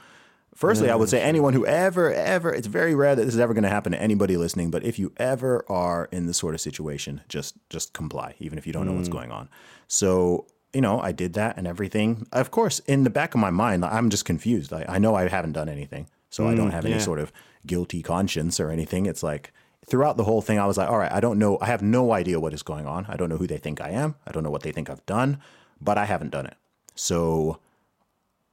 [0.56, 3.54] firstly, I would say anyone who ever, ever, it's very rare that this is ever
[3.54, 6.62] going to happen to anybody listening, but if you ever are in this sort of
[6.62, 9.14] situation, just, just comply, even if you don't know what's mm.
[9.14, 9.50] going on.
[9.88, 12.28] So, you know, I did that and everything.
[12.32, 14.72] Of course, in the back of my mind, I'm just confused.
[14.72, 16.08] I, I know I haven't done anything.
[16.32, 17.34] So I don't mm, have any sort of
[17.68, 19.06] guilty conscience or anything.
[19.06, 19.52] It's like
[19.86, 21.58] throughout the whole thing, I was like, all right, I don't know.
[21.62, 23.06] I have no idea what is going on.
[23.10, 24.16] I don't know who they think I am.
[24.26, 25.42] I don't know what they think I've done,
[25.82, 26.56] but I haven't done it.
[26.96, 27.60] So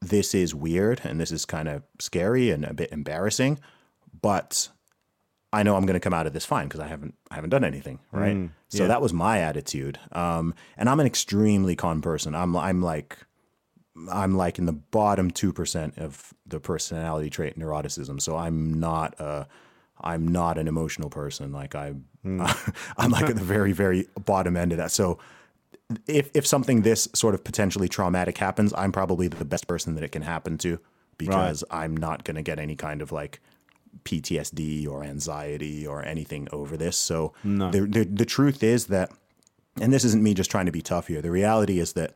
[0.01, 3.59] this is weird and this is kind of scary and a bit embarrassing,
[4.21, 4.69] but
[5.53, 7.51] I know I'm going to come out of this fine because I haven't I haven't
[7.51, 8.35] done anything, right?
[8.69, 9.99] so that was my attitude.
[10.13, 12.35] Um, and I'm an extremely con person.
[12.35, 13.19] I'm I'm like
[14.13, 18.21] I'm like in the bottom two percent of the personality trait neuroticism.
[18.21, 19.49] So I'm not a
[20.01, 21.53] I'm not an emotional person.
[21.53, 21.95] Like I
[22.25, 24.91] I'm like at the very very bottom end of that.
[24.91, 25.19] So
[26.07, 30.05] if if something this sort of potentially traumatic happens, I'm probably the best person that
[30.05, 30.79] it can happen to
[31.17, 33.41] because I'm not going to get any kind of like
[34.05, 36.97] PTSD or anxiety or anything over this.
[36.97, 37.33] So
[37.71, 39.11] the, the the truth is that
[39.81, 41.23] and this isn't me just trying to be tough here.
[41.23, 42.15] The reality is that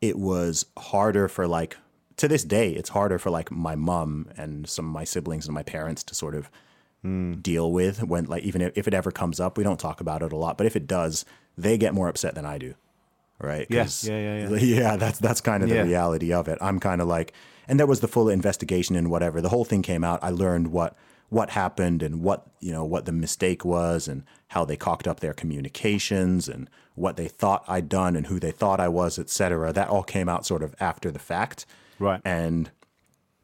[0.00, 1.76] it was harder for like
[2.16, 5.54] to this day, it's harder for like my mom and some of my siblings and
[5.54, 6.50] my parents to sort of
[7.02, 7.34] hmm.
[7.34, 10.22] deal with when like even if, if it ever comes up, we don't talk about
[10.22, 11.24] it a lot, but if it does,
[11.56, 12.74] they get more upset than I do.
[13.40, 13.66] Right?
[13.70, 14.56] Yeah, yeah, yeah, yeah.
[14.60, 15.82] yeah, that's that's kind of Yeah.
[15.82, 16.58] the reality of it.
[16.60, 17.32] I'm kind of like,
[17.68, 19.40] and there was the full investigation and whatever.
[19.40, 20.18] The whole thing came out.
[20.22, 20.96] I learned what
[21.30, 25.20] what happened and what you know what the mistake was and how they cocked up
[25.20, 29.72] their communications and what they thought I'd done and who they thought I was, etc.
[29.72, 31.64] That all came out sort of after the fact,
[31.98, 32.20] Right.
[32.24, 32.70] and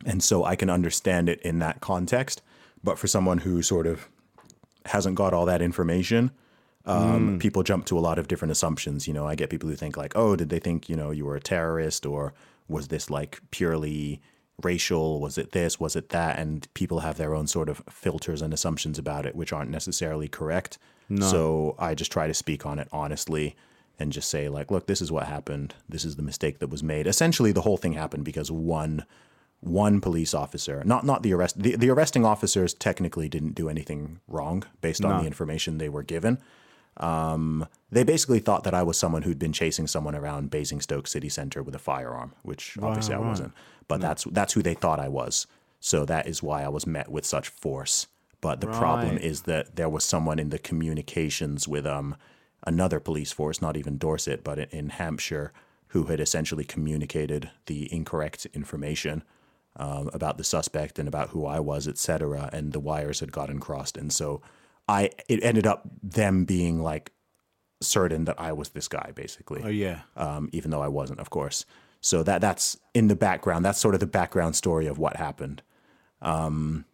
[0.05, 2.42] and so I can understand it in that context.
[2.84, 4.09] But for someone who sort of
[4.84, 6.32] hasn't got all that information,
[6.87, 9.09] um, people jump to a lot of different assumptions.
[9.09, 11.24] You know, I get people who think like, oh, did they think you know you
[11.24, 12.32] were a terrorist or
[12.68, 14.20] was this like purely
[14.62, 15.20] racial?
[15.20, 15.78] Was it this?
[15.80, 16.39] Was it that?
[16.39, 20.28] And people have their own sort of filters and assumptions about it, which aren't necessarily
[20.28, 20.78] correct.
[21.22, 23.55] So I just try to speak on it honestly
[23.99, 25.74] and just say like, look, this is what happened.
[25.89, 27.07] This is the mistake that was made.
[27.07, 29.05] Essentially, the whole thing happened because one
[29.61, 34.20] one police officer, not not the arrest, the, the arresting officers technically didn't do anything
[34.28, 36.39] wrong based on the information they were given.
[36.99, 41.28] Um, they basically thought that I was someone who'd been chasing someone around Basingstoke city
[41.28, 43.53] center with a firearm, which obviously I wasn't.
[43.88, 45.47] But that's that's who they thought I was.
[45.80, 48.07] So that is why I was met with such force.
[48.40, 52.16] But the problem is that there was someone in the communications with um
[52.66, 55.53] another police force, not even Dorset, but in, in Hampshire,
[55.88, 59.22] who had essentially communicated the incorrect information
[59.76, 62.51] um, about the suspect and about who I was, etc.
[62.53, 64.40] And the wires had gotten crossed, and so
[64.89, 67.12] I it ended up them being like
[67.80, 69.62] certain that I was this guy, basically.
[69.64, 70.01] Oh yeah.
[70.16, 71.64] Um, even though I wasn't, of course.
[72.01, 73.64] So that that's in the background.
[73.64, 75.62] That's sort of the background story of what happened.
[76.22, 76.84] Um,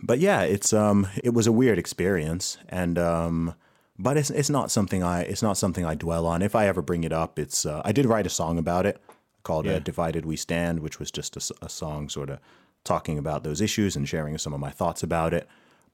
[0.00, 3.54] but yeah, it's um, it was a weird experience, and um,
[3.98, 6.42] but it's it's not something I it's not something I dwell on.
[6.42, 9.02] If I ever bring it up, it's uh, I did write a song about it
[9.42, 12.38] called uh, "Divided We Stand," which was just a song sort of
[12.84, 15.48] talking about those issues and sharing some of my thoughts about it.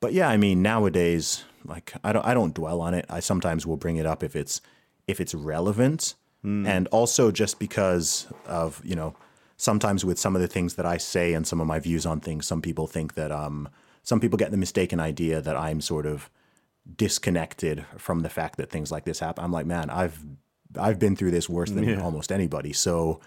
[0.04, 3.06] But yeah, I mean nowadays, like I don't I don't dwell on it.
[3.08, 4.60] I sometimes will bring it up if it's
[5.08, 9.14] if it's relevant, and also just because of you know
[9.56, 12.20] sometimes with some of the things that I say and some of my views on
[12.20, 13.66] things, some people think that um
[14.02, 16.28] some people get the mistaken idea that I'm sort of
[16.96, 19.42] disconnected from the fact that things like this happen.
[19.42, 20.22] I'm like, man, I've
[20.78, 22.02] I've been through this worse than Yeah.
[22.02, 22.74] almost anybody.
[22.74, 23.20] So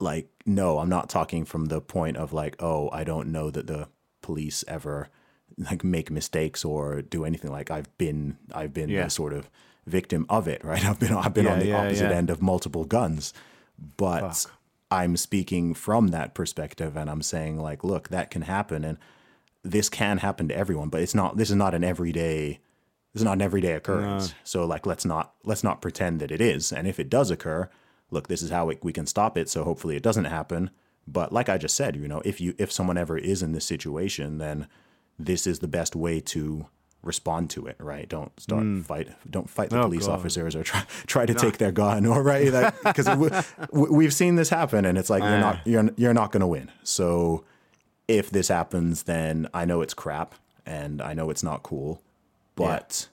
[0.00, 3.68] like no, I'm not talking from the point of like, oh, I don't know that
[3.68, 3.86] the
[4.20, 5.10] police ever
[5.58, 9.04] like make mistakes or do anything like I've been I've been Yeah.
[9.04, 9.48] the sort of
[9.86, 10.84] victim of it, right?
[10.88, 12.16] I've been I've been on the yeah, opposite yeah.
[12.16, 13.32] end of multiple guns.
[13.96, 14.52] But Fuck.
[14.90, 18.98] I'm speaking from that perspective and I'm saying like, look, that can happen and
[19.62, 22.60] this can happen to everyone, but it's not this is not an everyday
[23.12, 24.34] this is not an everyday occurrence.
[24.44, 26.72] So like let's not let's not pretend that it is.
[26.72, 27.70] And if it does occur,
[28.10, 29.48] look, this is how we, we can stop it.
[29.48, 30.70] So hopefully it doesn't happen.
[31.08, 33.64] But like I just said, you know, if you if someone ever is in this
[33.64, 34.66] situation, then
[35.18, 36.66] this is the best way to
[37.02, 38.08] respond to it, right?
[38.08, 40.14] Don't start fight don't fight the Oh, police God.
[40.18, 43.08] officers or try try to take their gun or right because
[43.72, 46.46] we, we've seen this happen and it's like you're not you're you're not going to
[46.46, 46.70] win.
[46.82, 47.44] So
[48.08, 52.02] if this happens, then I know it's crap and I know it's not cool,
[52.56, 53.08] but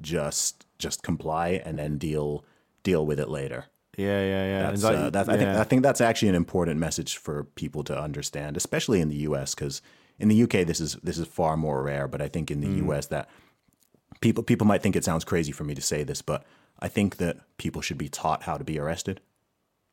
[0.00, 2.44] just just comply and then deal
[2.82, 3.66] deal with it later.
[3.96, 4.70] Yeah, yeah, yeah.
[4.70, 5.60] That's, like- uh, that's I think yeah.
[5.60, 9.54] I think that's actually an important message for people to understand, especially in the U.S.
[9.54, 9.82] Because
[10.18, 12.66] in the UK this is this is far more rare, but I think in the
[12.68, 12.86] Mm.
[12.86, 13.06] U.S.
[13.06, 13.28] that
[14.20, 16.44] people people might think it sounds crazy for me to say this, but
[16.80, 19.20] I think that people should be taught how to be arrested.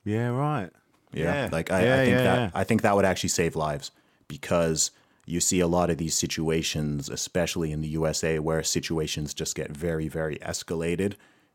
[0.03, 0.69] yeah, right.
[1.13, 1.49] Yeah.
[1.51, 2.51] Like I, Yeah, I think yeah, that yeah.
[2.53, 3.91] I think that would actually save lives
[4.27, 4.91] because
[5.25, 9.71] you see a lot of these situations, especially in the USA, where situations just get
[9.71, 11.13] very, very escalated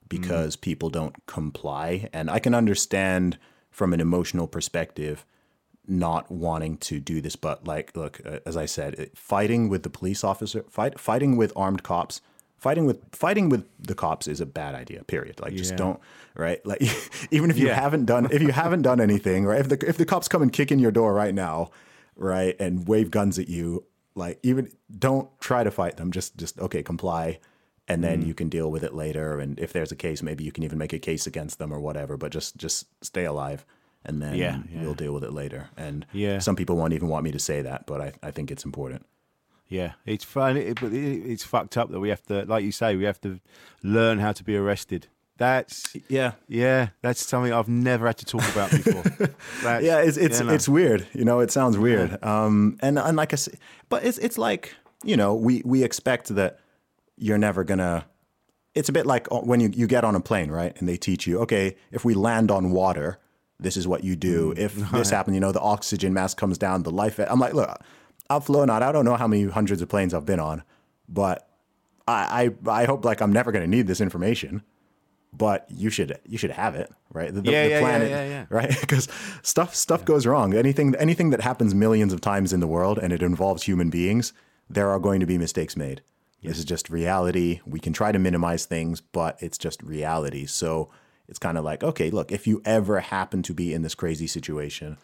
[0.09, 0.61] because Mm.
[0.63, 2.09] people don't comply.
[2.13, 3.39] And I can understand
[3.71, 5.25] from an emotional perspective
[5.91, 9.91] not wanting to do this, but like, look, uh, as I said, fighting with the
[9.91, 12.21] police officer, fight, fighting with armed cops,
[12.59, 15.03] fighting with fighting with the cops is a bad idea.
[15.05, 15.41] Period.
[15.41, 15.77] Like, just Yeah.
[15.77, 16.01] don't
[16.37, 16.65] right.
[16.65, 16.81] Like,
[17.31, 17.75] even if you Yeah.
[17.75, 19.61] haven't done if you haven't done anything, right?
[19.61, 21.71] If the if the cops come and kick in your door right now,
[22.17, 23.85] right, and wave guns at you,
[24.15, 26.13] like, even don't try to fight them.
[26.13, 27.39] Just just okay, comply.
[27.89, 28.03] And Mm.
[28.03, 29.41] then you can deal with it later.
[29.41, 31.81] And if there's a case, maybe you can even make a case against them or
[31.81, 32.17] whatever.
[32.17, 33.65] But just just stay alive,
[34.05, 34.83] and then Yeah, yeah.
[34.83, 35.69] we'll deal with it later.
[35.77, 36.39] And Yeah.
[36.39, 39.05] some people won't even want me to say that, but I, I think it's important.
[39.69, 42.73] Yeah, it's fun, it, but it, it's fucked up that we have to, like you
[42.73, 43.39] say, we have to
[43.85, 45.07] learn how to be arrested.
[45.37, 46.33] That's Yeah.
[46.49, 49.05] yeah, that's something I've never had to talk about before.
[49.81, 50.53] Yeah, it's it's you know.
[50.53, 51.07] it's weird.
[51.15, 52.23] You know, it sounds weird.
[52.23, 53.53] Um, and and like I say,
[53.89, 54.75] but it's it's like
[55.05, 56.59] you know, we we expect that
[57.17, 58.05] you're never gonna.
[58.75, 60.77] It's a bit like uh, when you you get on a plane, right?
[60.79, 63.19] And they teach you, okay, if we land on water,
[63.63, 64.51] this is what you do.
[64.55, 64.61] Mm-hmm.
[64.61, 67.19] If this happened, you know, the oxygen mask comes down, the life.
[67.19, 67.81] I'm like, look,
[68.29, 68.83] I've flown out.
[68.83, 70.63] I don't know how many hundreds of planes I've been on,
[71.09, 71.49] but
[72.09, 74.63] I I, I hope like I'm never gonna need this information
[75.33, 78.11] but you should you should have it right the, the- Yeah, the yeah, yeah, planet
[78.11, 78.47] yeah, yeah.
[78.49, 79.09] right because
[79.43, 83.13] stuff stuff goes wrong anything anything that happens millions of times in the world and
[83.13, 84.33] it involves human beings
[84.69, 86.03] there are going to be mistakes made
[86.43, 90.91] this is just reality we can try to minimize things but it's just reality so
[91.31, 94.27] it's kind of like okay look if you ever happen to be in this crazy
[94.27, 94.99] situation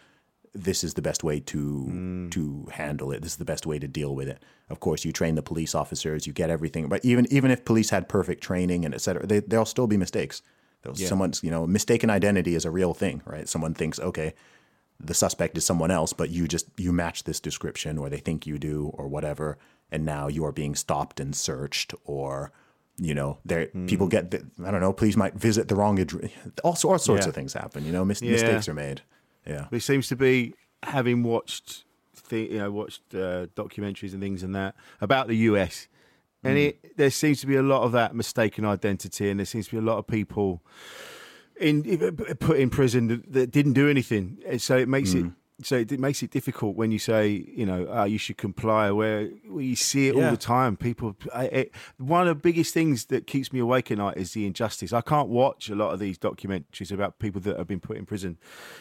[0.56, 2.30] this is the best way to mm.
[2.30, 3.22] to handle it.
[3.22, 4.42] This is the best way to deal with it.
[4.70, 7.90] Of course, you train the police officers, you get everything, but even even if police
[7.90, 10.42] had perfect training and et cetera, they, there'll still be mistakes.
[10.82, 13.48] There'll, Someone's you know mistaken identity is a real thing, right?
[13.48, 14.34] Someone thinks okay,
[14.98, 18.46] the suspect is someone else, but you just you match this description, or they think
[18.46, 19.58] you do, or whatever,
[19.90, 22.52] and now you are being stopped and searched, or
[22.98, 24.10] you know, there people mm.
[24.10, 26.30] get the, I don't know, police might visit the wrong address.
[26.64, 27.28] All, all sorts Yeah.
[27.28, 27.84] of things happen.
[27.84, 28.32] You know, mis- Yeah.
[28.32, 29.02] mistakes are made.
[29.46, 29.66] Yeah.
[29.70, 31.84] It seems to be having watched,
[32.28, 35.88] th- you know, watched uh, documentaries and things and that about the US,
[36.42, 36.68] and mm.
[36.68, 39.72] it there seems to be a lot of that mistaken identity, and there seems to
[39.72, 40.62] be a lot of people
[41.60, 41.82] in
[42.40, 44.38] put in prison that, that didn't do anything.
[44.46, 45.24] And So it makes it.
[45.24, 45.34] Mm.
[45.62, 48.90] So it makes it difficult when you say, you know, oh, you should comply.
[48.90, 49.22] Where,
[49.58, 50.76] you see it all the time.
[50.76, 54.44] People, it, one of the biggest things that keeps me awake at night is the
[54.46, 54.92] injustice.
[54.92, 58.04] I can't watch a lot of these documentaries about people that have been put in
[58.04, 58.36] prison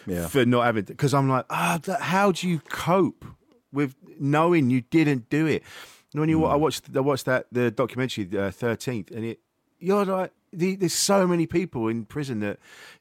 [0.05, 0.27] Yeah.
[0.27, 3.23] for not having because I'm like, ah, that how do you cope
[3.71, 5.63] with knowing you didn't do it?
[6.11, 6.45] And when you Hmm.
[6.51, 9.39] I watched I watched that the documentary Thirteenth, and it
[9.79, 12.59] you're like, the, there's so many people in prison that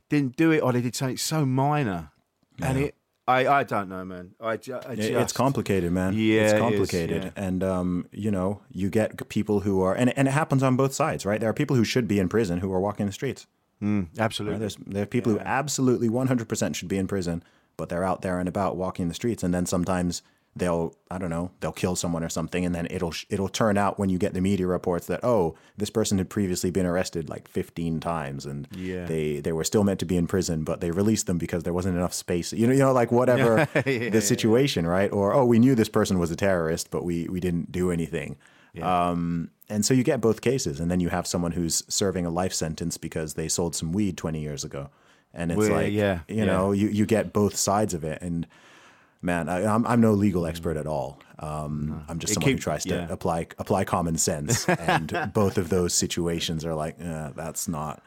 [0.08, 2.10] didn't do it or they did something so minor,
[2.60, 2.94] and it
[3.26, 4.32] I, I don't know, man.
[4.40, 6.12] I, ju- I just, it's complicated, man.
[6.14, 7.30] Yeah, it's it is, complicated, yeah.
[7.36, 10.92] and um, you know, you get people who are, and and it happens on both
[10.92, 11.40] sides, right?
[11.40, 13.46] There are people who should be in prison who are walking the streets.
[13.82, 14.20] Mm, Right?
[14.20, 14.58] absolutely.
[14.58, 17.42] There's there are people who absolutely 100% should be in prison,
[17.76, 20.22] but they're out there and about walking the streets, and then sometimes
[20.57, 23.98] they'll I don't know they'll kill someone or something, and then it'll it'll turn out
[23.98, 27.48] when you get the media reports that oh this person had previously been arrested like
[27.48, 29.07] 15 times, and Yeah.
[29.07, 31.72] they they were still meant to be in prison, but they released them because there
[31.72, 32.52] wasn't enough space.
[32.52, 35.11] You know you know like whatever Yeah, the situation, right?
[35.12, 38.36] Or oh we knew this person was a terrorist, but we we didn't do anything.
[38.82, 42.30] Um, and so you get both cases, and then you have someone who's serving a
[42.30, 44.90] life sentence because they sold some weed 20 years ago.
[45.32, 46.44] And it's Well, like, yeah, you yeah.
[46.44, 48.20] know, you, you get both sides of it.
[48.22, 48.46] And
[49.24, 51.20] man, I, I'm, I'm no legal expert at all.
[51.38, 53.06] Um, I'm just It someone who tries to yeah.
[53.10, 54.68] apply apply common sense.
[54.84, 58.02] And both of those situations are like, eh, that's not,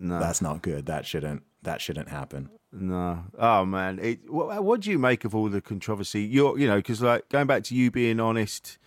[0.00, 0.18] no.
[0.18, 0.86] that's not good.
[0.86, 2.50] That shouldn't, that shouldn't happen.
[2.72, 3.24] No.
[3.38, 3.98] Oh man.
[4.00, 6.22] It, what, what do you make of all the controversy?
[6.22, 8.78] You're, you know, because like going back to you being honest,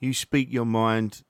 [0.00, 1.22] you speak your mind,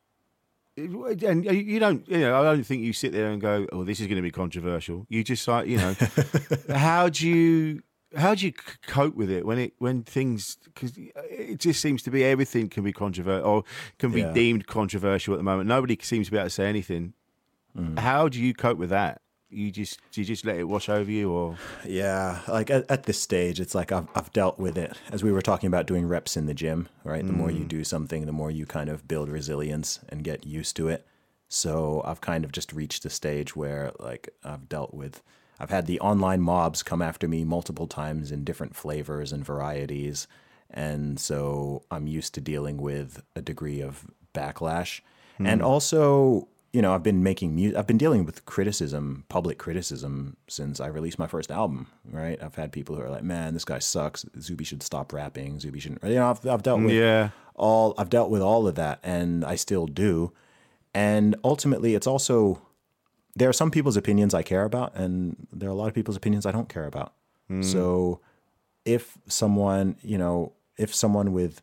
[0.76, 2.06] and you don't.
[2.06, 4.22] You know, I don't think you sit there and go, "Oh, this is going to
[4.22, 5.96] be controversial." You just like, you know,
[6.68, 7.82] how do you
[8.16, 12.02] how do you c- cope with it when it when things because it just seems
[12.04, 13.64] to be everything can be controversial or
[13.98, 14.32] can be Yeah.
[14.32, 15.68] deemed controversial at the moment.
[15.68, 17.12] Nobody seems to be able to say anything.
[17.76, 17.98] Mm.
[17.98, 19.20] How do you cope with that?
[19.48, 21.56] You just do you just let it wash over you, or
[21.86, 24.96] Yeah, like at, at this stage, it's like I've, I've dealt with it.
[25.12, 27.24] As we were talking about doing reps in the gym, right?
[27.24, 30.74] The more you do something, the more you kind of build resilience and get used
[30.76, 31.06] to it.
[31.48, 35.22] So I've kind of just reached a stage where like I've dealt with,
[35.58, 40.26] I've had the online mobs come after me multiple times in different flavors and varieties.
[40.70, 44.04] And so I'm used to dealing with a degree of
[44.34, 45.00] backlash.
[45.38, 45.46] Hmm.
[45.46, 50.36] And also, you know, I've been making music, I've been dealing with criticism, public criticism
[50.48, 52.42] since I released my first album, right?
[52.42, 54.26] I've had people who are like, man, this guy sucks.
[54.40, 55.58] Zuby should stop rapping.
[55.60, 57.30] Zuby shouldn't, you know, I've, I've dealt with Yeah.
[57.54, 60.32] all, I've dealt with all of that and I still do.
[60.92, 62.60] And ultimately, it's also,
[63.36, 66.16] there are some people's opinions I care about, and there are a lot of people's
[66.16, 67.12] opinions I don't care about.
[67.60, 68.20] So
[68.84, 71.62] if someone, you know, if someone with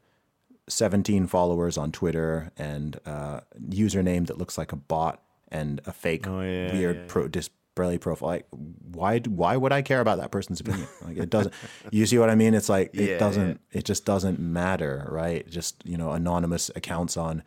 [0.70, 6.26] 17 followers on Twitter and uh, username that looks like a bot and a fake
[6.28, 10.32] Oh, yeah, weird yeah, pro display profile, like why why would I care about that
[10.32, 10.88] person's opinion?
[11.04, 11.54] Like it doesn't.
[11.92, 12.54] you see what I mean?
[12.54, 13.60] It's like it Yeah, doesn't.
[13.72, 15.46] It just doesn't matter, right?
[15.50, 17.44] Just you know, anonymous accounts on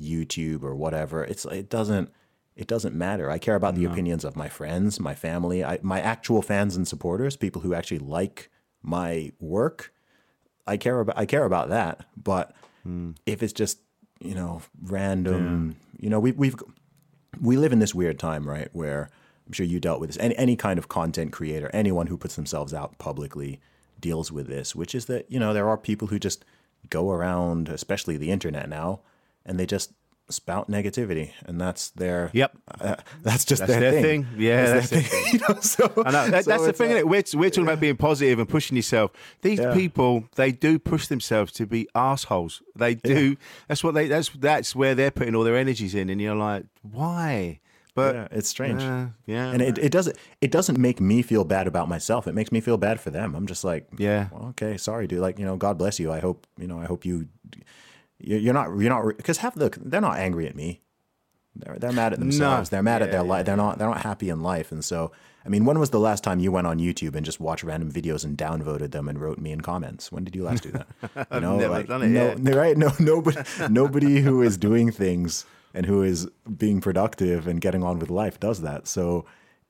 [0.00, 1.24] YouTube or whatever.
[1.24, 2.10] It's it doesn't.
[2.60, 3.30] It doesn't matter.
[3.30, 6.86] I care about the opinions of my friends, my family, I, my actual fans and
[6.86, 8.50] supporters, people who actually like
[8.82, 9.94] my work.
[10.66, 12.04] I care about I care about that.
[12.22, 13.12] But hmm.
[13.24, 13.78] if it's just
[14.20, 16.54] you know random, you know we we've
[17.40, 18.68] we live in this weird time, right?
[18.74, 19.08] Where
[19.46, 20.18] I'm sure you dealt with this.
[20.18, 23.58] Any any kind of content creator, anyone who puts themselves out publicly
[23.98, 26.44] deals with this, which is that you know there are people who just
[26.90, 29.00] go around, especially the internet now,
[29.46, 29.94] and they just
[30.32, 32.56] spout negativity, and that's their Yep.
[32.80, 34.24] uh, that's just That's their, their thing.
[34.24, 34.34] thing.
[34.38, 35.32] Yeah, That's that's their thing.
[35.32, 36.92] you know, so I know that, so that's the thing.
[36.94, 39.10] like- we're we're talking about being positive and pushing yourself.
[39.42, 39.74] These Yeah.
[39.74, 42.62] people, they do push themselves to be assholes.
[42.76, 43.36] They do.
[43.68, 44.08] That's what they.
[44.08, 47.60] That's that's where they're putting all their energies in, and you're like, why?
[47.92, 48.80] But yeah, it's strange.
[48.82, 52.28] uh, yeah, and it, it doesn't it doesn't make me feel bad about myself.
[52.28, 53.34] It makes me feel bad for them.
[53.34, 54.28] I'm just like, Yeah.
[54.32, 55.18] well, okay, sorry, dude.
[55.18, 56.12] Like, you know, God bless you.
[56.12, 56.78] I hope you know.
[56.78, 57.26] I hope you-
[58.20, 60.80] you're not you're not because half the they're not angry at me.
[61.56, 62.70] They're they're mad at themselves.
[62.70, 63.46] They're mad at their life.
[63.46, 64.70] They're not they're not happy in life.
[64.70, 65.10] And so,
[65.44, 67.90] I mean, when was the last time you went on YouTube and just watched random
[67.90, 70.12] videos and downvoted them and wrote me in comments?
[70.12, 71.26] When did you last do that?
[71.32, 72.76] You know, never done it no, right?
[72.76, 75.44] No, nobody, nobody who is doing things
[75.74, 78.86] and who is being productive and getting on with life does that.
[78.86, 79.24] So,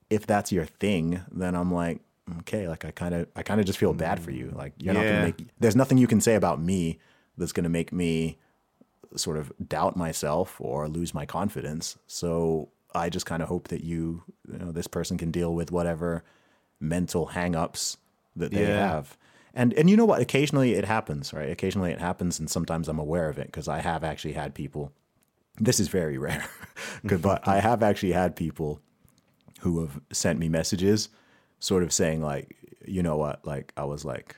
[0.09, 2.01] if that's your thing, then I'm like,
[2.39, 4.51] okay, like I kind of, I kind of just feel bad for you.
[4.55, 5.47] Like you're not gonna make.
[5.59, 6.99] There's nothing you can say about me
[7.37, 8.37] that's gonna make me
[9.15, 11.97] sort of doubt myself or lose my confidence.
[12.07, 15.71] So I just kind of hope that you, you know, this person can deal with
[15.71, 16.23] whatever
[16.79, 17.97] mental hangups
[18.35, 18.79] that they Yeah.
[18.91, 19.17] have.
[19.53, 20.21] And and you know what?
[20.21, 21.49] Occasionally it happens, right?
[21.49, 24.93] Occasionally it happens, and sometimes I'm aware of it because I have actually had people.
[25.59, 26.45] This is very rare,
[27.03, 28.79] but I have actually had people
[29.59, 31.09] who have sent me messages,
[31.59, 32.55] sort of saying like,
[32.85, 34.37] you know what, like I was like,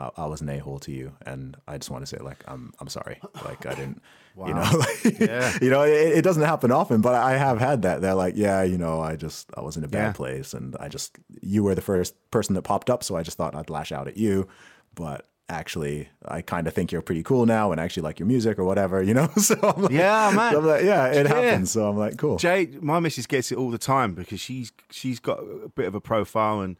[0.00, 2.42] I, I was an a hole to you, and I just want to say like,
[2.48, 4.02] I'm I'm sorry, like I didn't,
[4.36, 5.04] you know, like,
[5.62, 8.00] you know, it, it doesn't happen often, but I have had that.
[8.00, 10.12] They're like, yeah, you know, I just I was in a bad Yeah.
[10.12, 13.36] place, and I just you were the first person that popped up, so I just
[13.36, 14.48] thought I'd lash out at you,
[14.94, 15.26] but.
[15.52, 18.62] Actually, I kind of think you're pretty cool now, and actually like your music or
[18.64, 19.28] whatever, you know.
[19.36, 20.52] So I'm like, Yeah, man.
[20.52, 21.34] so I'm like, yeah, it Yeah.
[21.34, 21.72] happens.
[21.72, 22.36] So I'm like, cool.
[22.36, 25.96] Jay, my missus gets it all the time because she's she's got a bit of
[25.96, 26.76] a profile and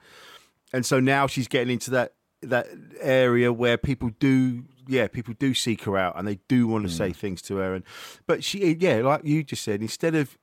[0.73, 2.12] and so now she's getting into that
[2.43, 2.68] that
[3.01, 6.91] area where people do yeah people do seek her out and they do want to
[6.91, 6.97] Hmm.
[6.97, 7.84] say things to her and
[8.26, 10.38] but she yeah like you just said instead of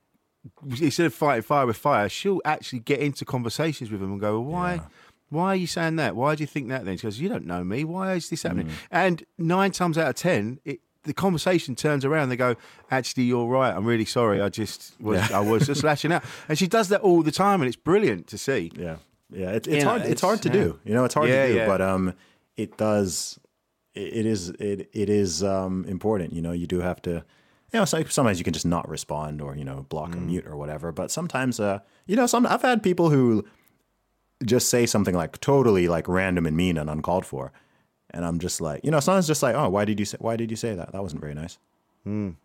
[0.80, 4.40] instead of fighting fire with fire she'll actually get into conversations with them and go
[4.40, 4.82] well, why
[5.30, 7.46] why are you saying that why do you think that then she goes you don't
[7.46, 11.74] know me why is this happening and nine times out of ten it the conversation
[11.74, 12.28] turns around.
[12.28, 12.58] They go,
[12.92, 13.74] "Actually, you're right.
[13.74, 14.42] I'm really sorry.
[14.42, 17.62] I just was, I was just lashing out." And she does that all the time,
[17.62, 18.74] and it's brilliant to see.
[18.76, 18.98] Yeah,
[19.32, 19.52] yeah.
[19.52, 20.02] It's, it's know, hard.
[20.02, 20.54] It's, it's- hard to yeah.
[20.54, 20.80] do.
[20.86, 21.58] You know, it's hard Yeah, to do.
[21.60, 21.68] yeah.
[21.68, 22.14] But um,
[22.56, 23.40] it does.
[23.94, 24.50] It, it is.
[24.52, 26.34] It it is um important.
[26.34, 27.24] You know, you do have to.
[27.74, 30.16] You know, so- sometimes you can just not respond or you know block Mm.
[30.16, 30.92] or mute or whatever.
[30.92, 33.46] But sometimes, uh, you know, some I've had people who
[34.46, 37.52] just say something like totally like random and mean and uncalled for,
[38.12, 40.18] and I'm just like, you know, sometimes just like, oh, why did you say?
[40.22, 40.92] Why did you say that?
[40.94, 41.58] That wasn't very nice.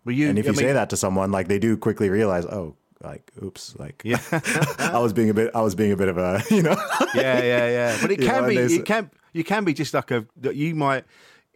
[0.04, 2.44] But you, and if I you say that to someone, like they do quickly realize,
[2.46, 4.20] oh, like, oops, like, Yeah.
[4.78, 6.76] I was being a bit, I was being a bit of a, you know,
[7.14, 7.98] yeah, yeah, yeah.
[8.00, 10.74] But it You can know, be, it can, you can be just like a, you
[10.74, 11.04] might,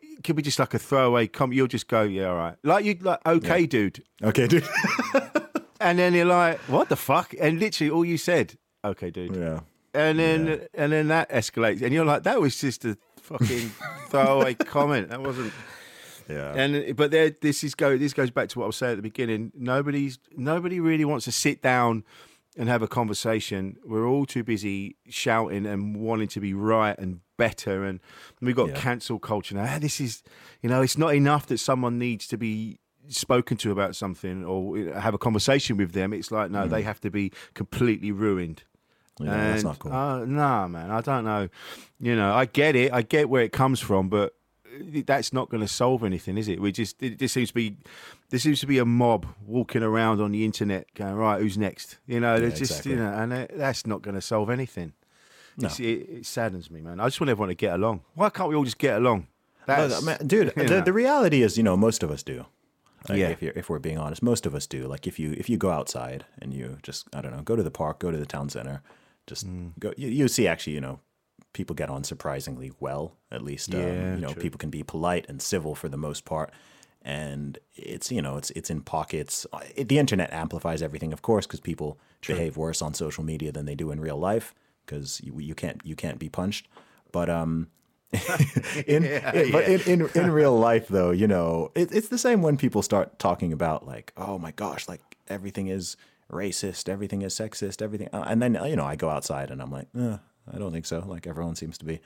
[0.03, 1.57] it could be just like a throwaway comment.
[1.57, 2.57] You'll just go, yeah, all right.
[2.63, 4.03] Like you, like, okay, dude.
[4.23, 4.65] okay, dude.
[5.79, 7.35] And then you're like, what the fuck?
[7.39, 9.37] And literally all you said, okay, dude.
[9.37, 9.61] yeah.
[9.93, 11.83] And then, and then that escalates.
[11.83, 13.71] And you're like, that was just a fucking
[14.09, 15.11] throwaway comment.
[15.11, 15.53] That wasn't.
[16.29, 16.55] Yeah.
[16.55, 17.97] And but there, this is go.
[17.97, 19.53] This goes back to what I was saying at the beginning.
[19.55, 22.05] Nobody's nobody really wants to sit down
[22.59, 23.77] and have a conversation.
[23.85, 27.85] We're all too busy shouting and wanting to be right and better.
[27.85, 28.01] And
[28.41, 28.75] we've got Yeah.
[28.81, 29.67] cancel culture now.
[29.69, 30.23] Ah, This is,
[30.63, 34.79] you know, it's not enough that someone needs to be spoken to about something or
[34.99, 36.13] have a conversation with them.
[36.13, 38.65] It's like no, they have to be completely ruined.
[39.21, 39.27] Mm.
[39.27, 39.93] Yeah, that's not cool.
[39.93, 41.49] Uh, nah, man, I don't know.
[42.01, 42.93] You know, I get it.
[42.93, 44.35] I get where it comes from, but
[45.07, 46.61] that's not going to solve anything, is it?
[46.61, 47.77] We just it, there seems to be
[48.31, 51.99] there seems to be a mob walking around on the internet going right, who's next?
[52.07, 52.93] You know, there's just exactly.
[52.93, 54.93] you know, and uh, that's not going to solve anything.
[55.59, 55.67] No.
[55.69, 57.01] It's, it, it saddens me, man.
[57.01, 58.03] I just want everyone to get along.
[58.15, 59.27] Why can't we all just get along?
[59.67, 60.81] That's, uh, man, dude, the, know.
[60.83, 62.45] the reality is, you know, most of us do.
[63.09, 63.29] Like, Yeah.
[63.29, 64.87] If, you're, if we're being honest, most of us do.
[64.87, 67.63] Like if you if you go outside and you just I don't know, go to
[67.63, 68.83] the park, go to the town center,
[69.27, 69.73] just Mm.
[69.79, 69.93] go.
[69.97, 71.01] You, you see, actually, you know,
[71.57, 73.05] people get on surprisingly well.
[73.33, 74.43] At least, um, Yeah, you know, true.
[74.43, 76.53] people can be polite and civil for the most part.
[77.03, 79.47] And it's you know it's it's in pockets.
[79.75, 83.65] It, the internet amplifies everything, of course, because people behave worse on social media than
[83.67, 84.55] they do in real life.
[84.85, 86.69] Because you, you can't you can't be punched.
[87.13, 87.69] But um,
[88.87, 89.05] in,
[89.35, 92.57] in- but in, in in real life though you know it, it's the same when
[92.57, 95.97] people start talking about like oh my gosh like everything is
[96.31, 99.71] racist everything is sexist everything uh, and then you know i go outside and i'm
[99.73, 100.17] like eh,
[100.53, 101.05] i don't think so.
[101.07, 102.01] Like everyone seems to be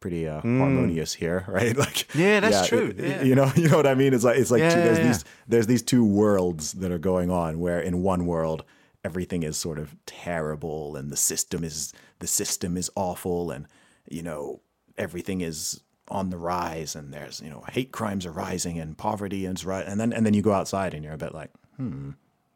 [0.00, 1.76] pretty uh, harmonious here right?
[1.76, 2.20] Like Mm.
[2.20, 3.22] Yeah, that's true, it- yeah.
[3.22, 4.14] you know you know what i mean?
[4.14, 6.98] It's like it's like Yeah, two, there's yeah, these there's these two worlds that are
[6.98, 8.64] going on where in one world
[9.04, 13.66] everything is sort of terrible and the system is the system is awful and
[14.10, 14.60] you know
[14.98, 19.46] everything is on the rise and there's you know hate crimes are rising and poverty
[19.46, 21.50] is right and then and then you go outside and you're a bit like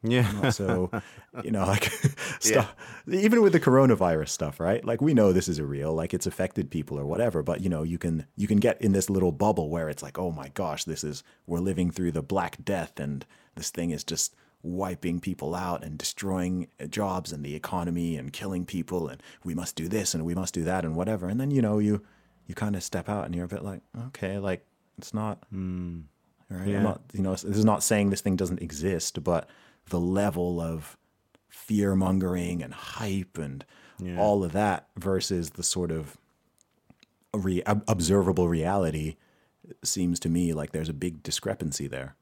[0.04, 0.50] yeah.
[0.50, 0.90] so
[1.44, 1.84] you know like
[2.40, 2.74] stuff
[3.08, 6.26] even with the coronavirus stuff right like we know this is a real like it's
[6.26, 9.32] affected people or whatever but you know you can you can get in this little
[9.32, 13.00] bubble where it's like oh my gosh this is we're living through the black death
[13.00, 13.26] and
[13.56, 18.32] this thing is just wiping people out and destroying uh, jobs and the economy and
[18.32, 21.40] killing people and we must do this and we must do that and whatever and
[21.40, 22.02] then you know you
[22.46, 24.64] you kind of step out and you're a bit like okay like
[24.98, 26.00] it's not hmm.
[26.48, 26.68] right?
[26.68, 26.78] Yeah.
[26.78, 29.48] I'm not, you know, this is not saying this thing doesn't exist, but
[29.90, 30.96] the level of
[31.48, 33.64] fear mongering and hype and
[34.18, 36.16] all of that versus the sort of
[37.32, 39.16] re- observable reality
[39.82, 42.16] seems to me like there's a big discrepancy there.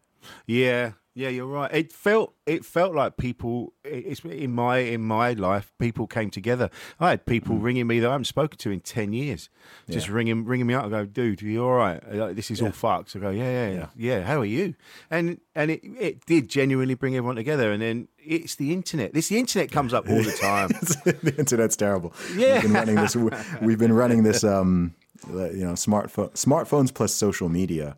[0.47, 1.71] Yeah, yeah, you're right.
[1.73, 3.75] It felt it felt like people.
[3.85, 5.73] It's in my in my life.
[5.79, 6.71] People came together.
[6.99, 9.51] I had people ringing me that I haven't spoken to in ten years,
[9.91, 10.15] just Yeah.
[10.15, 10.87] ringing ringing me up.
[10.87, 12.01] I go, dude, are you all right?
[12.15, 13.15] Like, this is all fucked.
[13.15, 14.23] I go, yeah, yeah, yeah, yeah.
[14.23, 14.75] How are you?
[15.11, 17.73] And and it it did genuinely bring everyone together.
[17.73, 19.13] And then it's the internet.
[19.13, 20.69] This the internet comes up all the time.
[21.05, 22.15] the internet's terrible.
[22.35, 22.55] Yeah.
[22.55, 23.17] We've been running this.
[23.61, 24.45] We've been running this.
[24.45, 24.95] Um,
[25.29, 27.97] you know, smartphone, smartphones plus social media.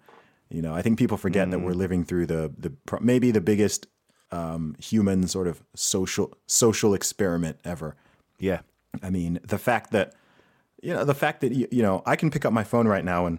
[0.54, 3.86] You know, I think people forget that we're living through the the maybe the biggest
[4.30, 7.96] um, human sort of social social experiment ever.
[8.38, 8.60] yeah,
[9.02, 10.14] I mean, the fact that
[10.82, 13.04] you know the fact that you, you know I can pick up my phone right
[13.04, 13.38] now and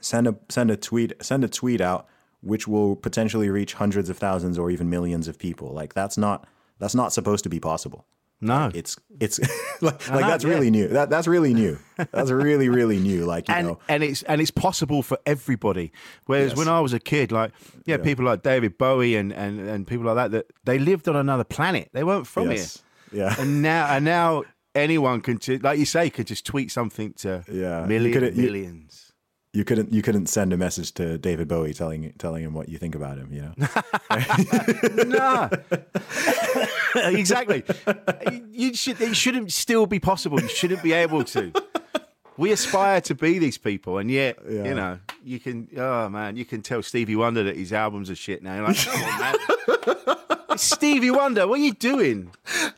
[0.00, 2.08] send a send a tweet send a tweet out
[2.42, 5.72] which will potentially reach hundreds of thousands or even millions of people.
[5.72, 6.46] Like that's not
[6.78, 8.04] that's not supposed to be possible.
[8.42, 9.38] No, It's it's
[9.80, 10.50] like, like that's yeah.
[10.50, 10.88] really new.
[10.88, 11.78] That that's really new.
[12.10, 13.24] That's really really new.
[13.24, 15.92] Like you and know, and it's and it's possible for everybody.
[16.26, 16.58] Whereas Yes.
[16.58, 17.52] when I was a kid, like
[17.86, 21.16] yeah, people like David Bowie and, and, and people like that, that they lived on
[21.16, 21.88] another planet.
[21.92, 22.82] They weren't from Yes.
[23.12, 23.22] here.
[23.24, 23.34] Yeah.
[23.38, 24.42] And now and now
[24.74, 28.98] anyone can, like you say, could just tweet something to Yeah, million, you- millions.
[28.98, 29.01] You
[29.64, 32.94] couldn't you couldn't send a message to David Bowie telling telling him what you think
[32.94, 33.30] about him.
[33.30, 35.04] You know.
[35.04, 35.50] nah.
[36.94, 37.62] exactly.
[38.50, 39.00] You should.
[39.00, 40.40] It shouldn't still be possible.
[40.40, 41.52] You shouldn't be able to.
[42.38, 44.64] We aspire to be these people, and yet, Yeah.
[44.64, 45.68] you know, you can.
[45.76, 48.54] Oh man, you can tell Stevie Wonder that his albums are shit now.
[48.54, 50.16] You're like, come on, man.
[50.56, 52.30] Stevie Wonder, what are you doing?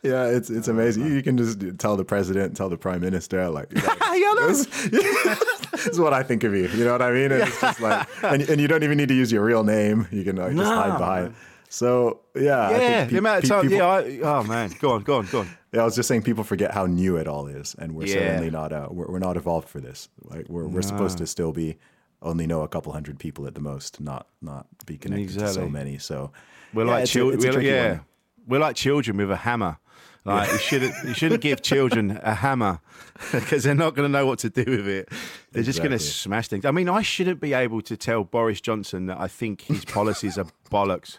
[0.03, 1.07] Yeah, it's it's amazing.
[1.07, 4.67] You can just tell the president, tell the prime minister, like, you know, Yeah, this,
[4.89, 6.69] this is what I think of you.
[6.69, 7.33] You know what I mean?
[7.33, 10.07] And it's just like, and, and you don't even need to use your real name.
[10.11, 11.35] You can like, just No, hide behind.
[11.69, 13.63] So yeah, I Yeah, think the amount of pe- time.
[13.63, 15.49] people- yeah, I, oh man, go on, go on, go on.
[15.73, 18.15] Yeah, I was just saying people forget how new it all is, and we're Yeah.
[18.15, 20.09] certainly not uh, we're, we're not evolved for this.
[20.23, 21.77] Like we're we're supposed to still be
[22.23, 25.69] only know a couple hundred people at the most, not not be connected to so
[25.69, 25.99] many.
[25.99, 26.31] So
[26.75, 27.41] We're yeah, like children.
[27.41, 28.01] We're, tricky yeah, one.
[28.47, 29.79] we're like children with a hammer.
[30.27, 32.81] Like you shouldn't, you shouldn't give children a hammer
[33.33, 35.11] because they're not going to know what to do with it.
[35.53, 36.65] They're just going to smash things.
[36.65, 40.39] I mean, I shouldn't be able to tell Boris Johnson that I think his policies
[40.39, 41.19] are bollocks.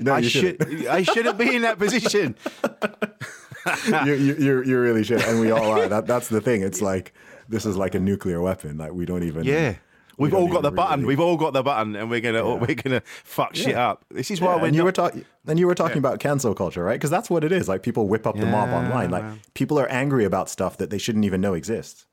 [0.00, 0.86] No, I you shouldn't.
[0.86, 2.36] I shouldn't be in that position.
[3.86, 5.88] you, you, you, you really should, and we all are.
[5.88, 6.62] That, that's the thing.
[6.62, 7.14] It's like
[7.48, 8.76] this is like a nuclear weapon.
[8.76, 9.44] Like we don't even.
[9.44, 9.76] Yeah.
[10.22, 11.00] We We've all got the button.
[11.00, 14.04] really- We've all got the button, and we're gonna we're gonna fuck shit up.
[14.10, 16.54] This is why Yeah, we're you not- were talking, and you were talking about cancel
[16.54, 16.94] culture, right?
[16.98, 17.68] Because that's what it is.
[17.68, 19.10] Like people whip up the mob online.
[19.10, 22.06] Like people are angry about stuff that they shouldn't even know exists.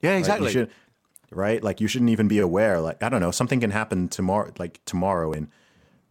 [0.00, 0.50] yeah, exactly.
[0.52, 0.70] should-
[1.30, 1.62] right?
[1.64, 2.80] Like you shouldn't even be aware.
[2.80, 4.52] Like I don't know, something can happen tomorrow.
[4.58, 5.48] Like tomorrow in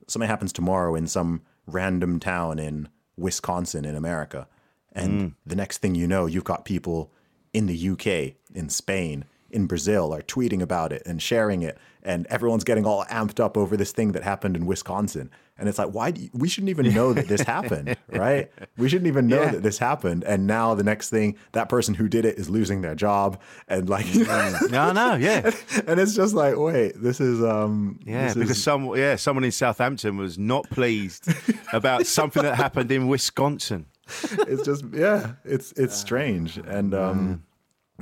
[0.08, 4.48] something happens tomorrow in some random town in Wisconsin in America,
[4.94, 5.34] and Mm.
[5.46, 7.12] the next thing you know, you've got people
[7.54, 12.26] in the UK, in Spain, in Brazil are tweeting about it and sharing it, and
[12.28, 15.30] everyone's getting all amped up over this thing that happened in Wisconsin.
[15.58, 16.10] And it's like, why?
[16.10, 18.52] Do you, we shouldn't even know that this happened, right?
[18.78, 19.52] We shouldn't even know Yeah.
[19.52, 20.24] that this happened.
[20.24, 23.88] And now the next thing, that person who did it is losing their job, and
[23.88, 25.52] like, no, no, yeah.
[25.88, 29.52] and it's just like, wait, this is um, Yeah, because is, some yeah someone in
[29.52, 31.32] Southampton was not pleased
[31.74, 33.86] about something that happened in Wisconsin.
[34.34, 37.44] it's just yeah, it's it's strange, and um,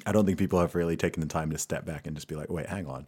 [0.05, 2.35] I don't think people have really taken the time to step back and just be
[2.35, 3.07] like, wait, hang on,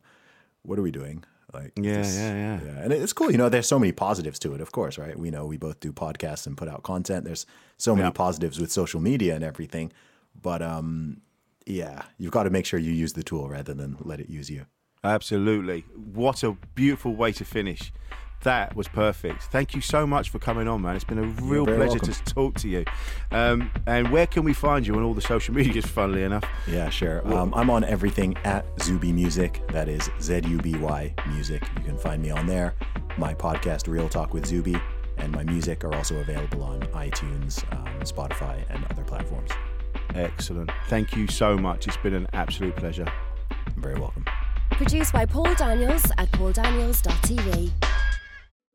[0.63, 1.23] what are we doing?
[1.53, 2.59] Like, Yeah, this- yeah, yeah.
[2.63, 3.29] yeah, and it's cool.
[3.31, 4.61] You know, there's so many positives to it.
[4.61, 5.17] Of course, right?
[5.19, 7.25] We know we both do podcasts and put out content.
[7.25, 7.45] There's
[7.77, 8.11] so many Yeah.
[8.11, 9.91] positives with social media and everything,
[10.41, 11.21] but um,
[11.65, 14.49] yeah, you've got to make sure you use the tool rather than let it use
[14.49, 14.65] you.
[15.03, 15.81] Absolutely,
[16.13, 17.91] what a beautiful way to finish.
[18.43, 19.43] That was perfect.
[19.43, 20.95] Thank you so much for coming on, man.
[20.95, 22.11] It's been a real pleasure welcome.
[22.13, 22.85] to talk to you.
[23.31, 25.85] Um, and where can we find you on all the social medias?
[25.85, 27.21] Funnily enough, Yeah, sure.
[27.33, 29.61] Um, I'm on everything at Zuby Music.
[29.69, 31.61] That is Z U B Y Music.
[31.77, 32.73] You can find me on there.
[33.17, 34.75] My podcast, Real Talk with Zuby,
[35.17, 39.51] and my music are also available on iTunes, um, Spotify, and other platforms.
[40.15, 40.71] excellent.
[40.87, 41.87] Thank you so much.
[41.87, 43.05] It's been an absolute pleasure.
[43.75, 44.25] You're very welcome.
[44.71, 47.71] Produced by Paul Daniels at pauldaniels.tv.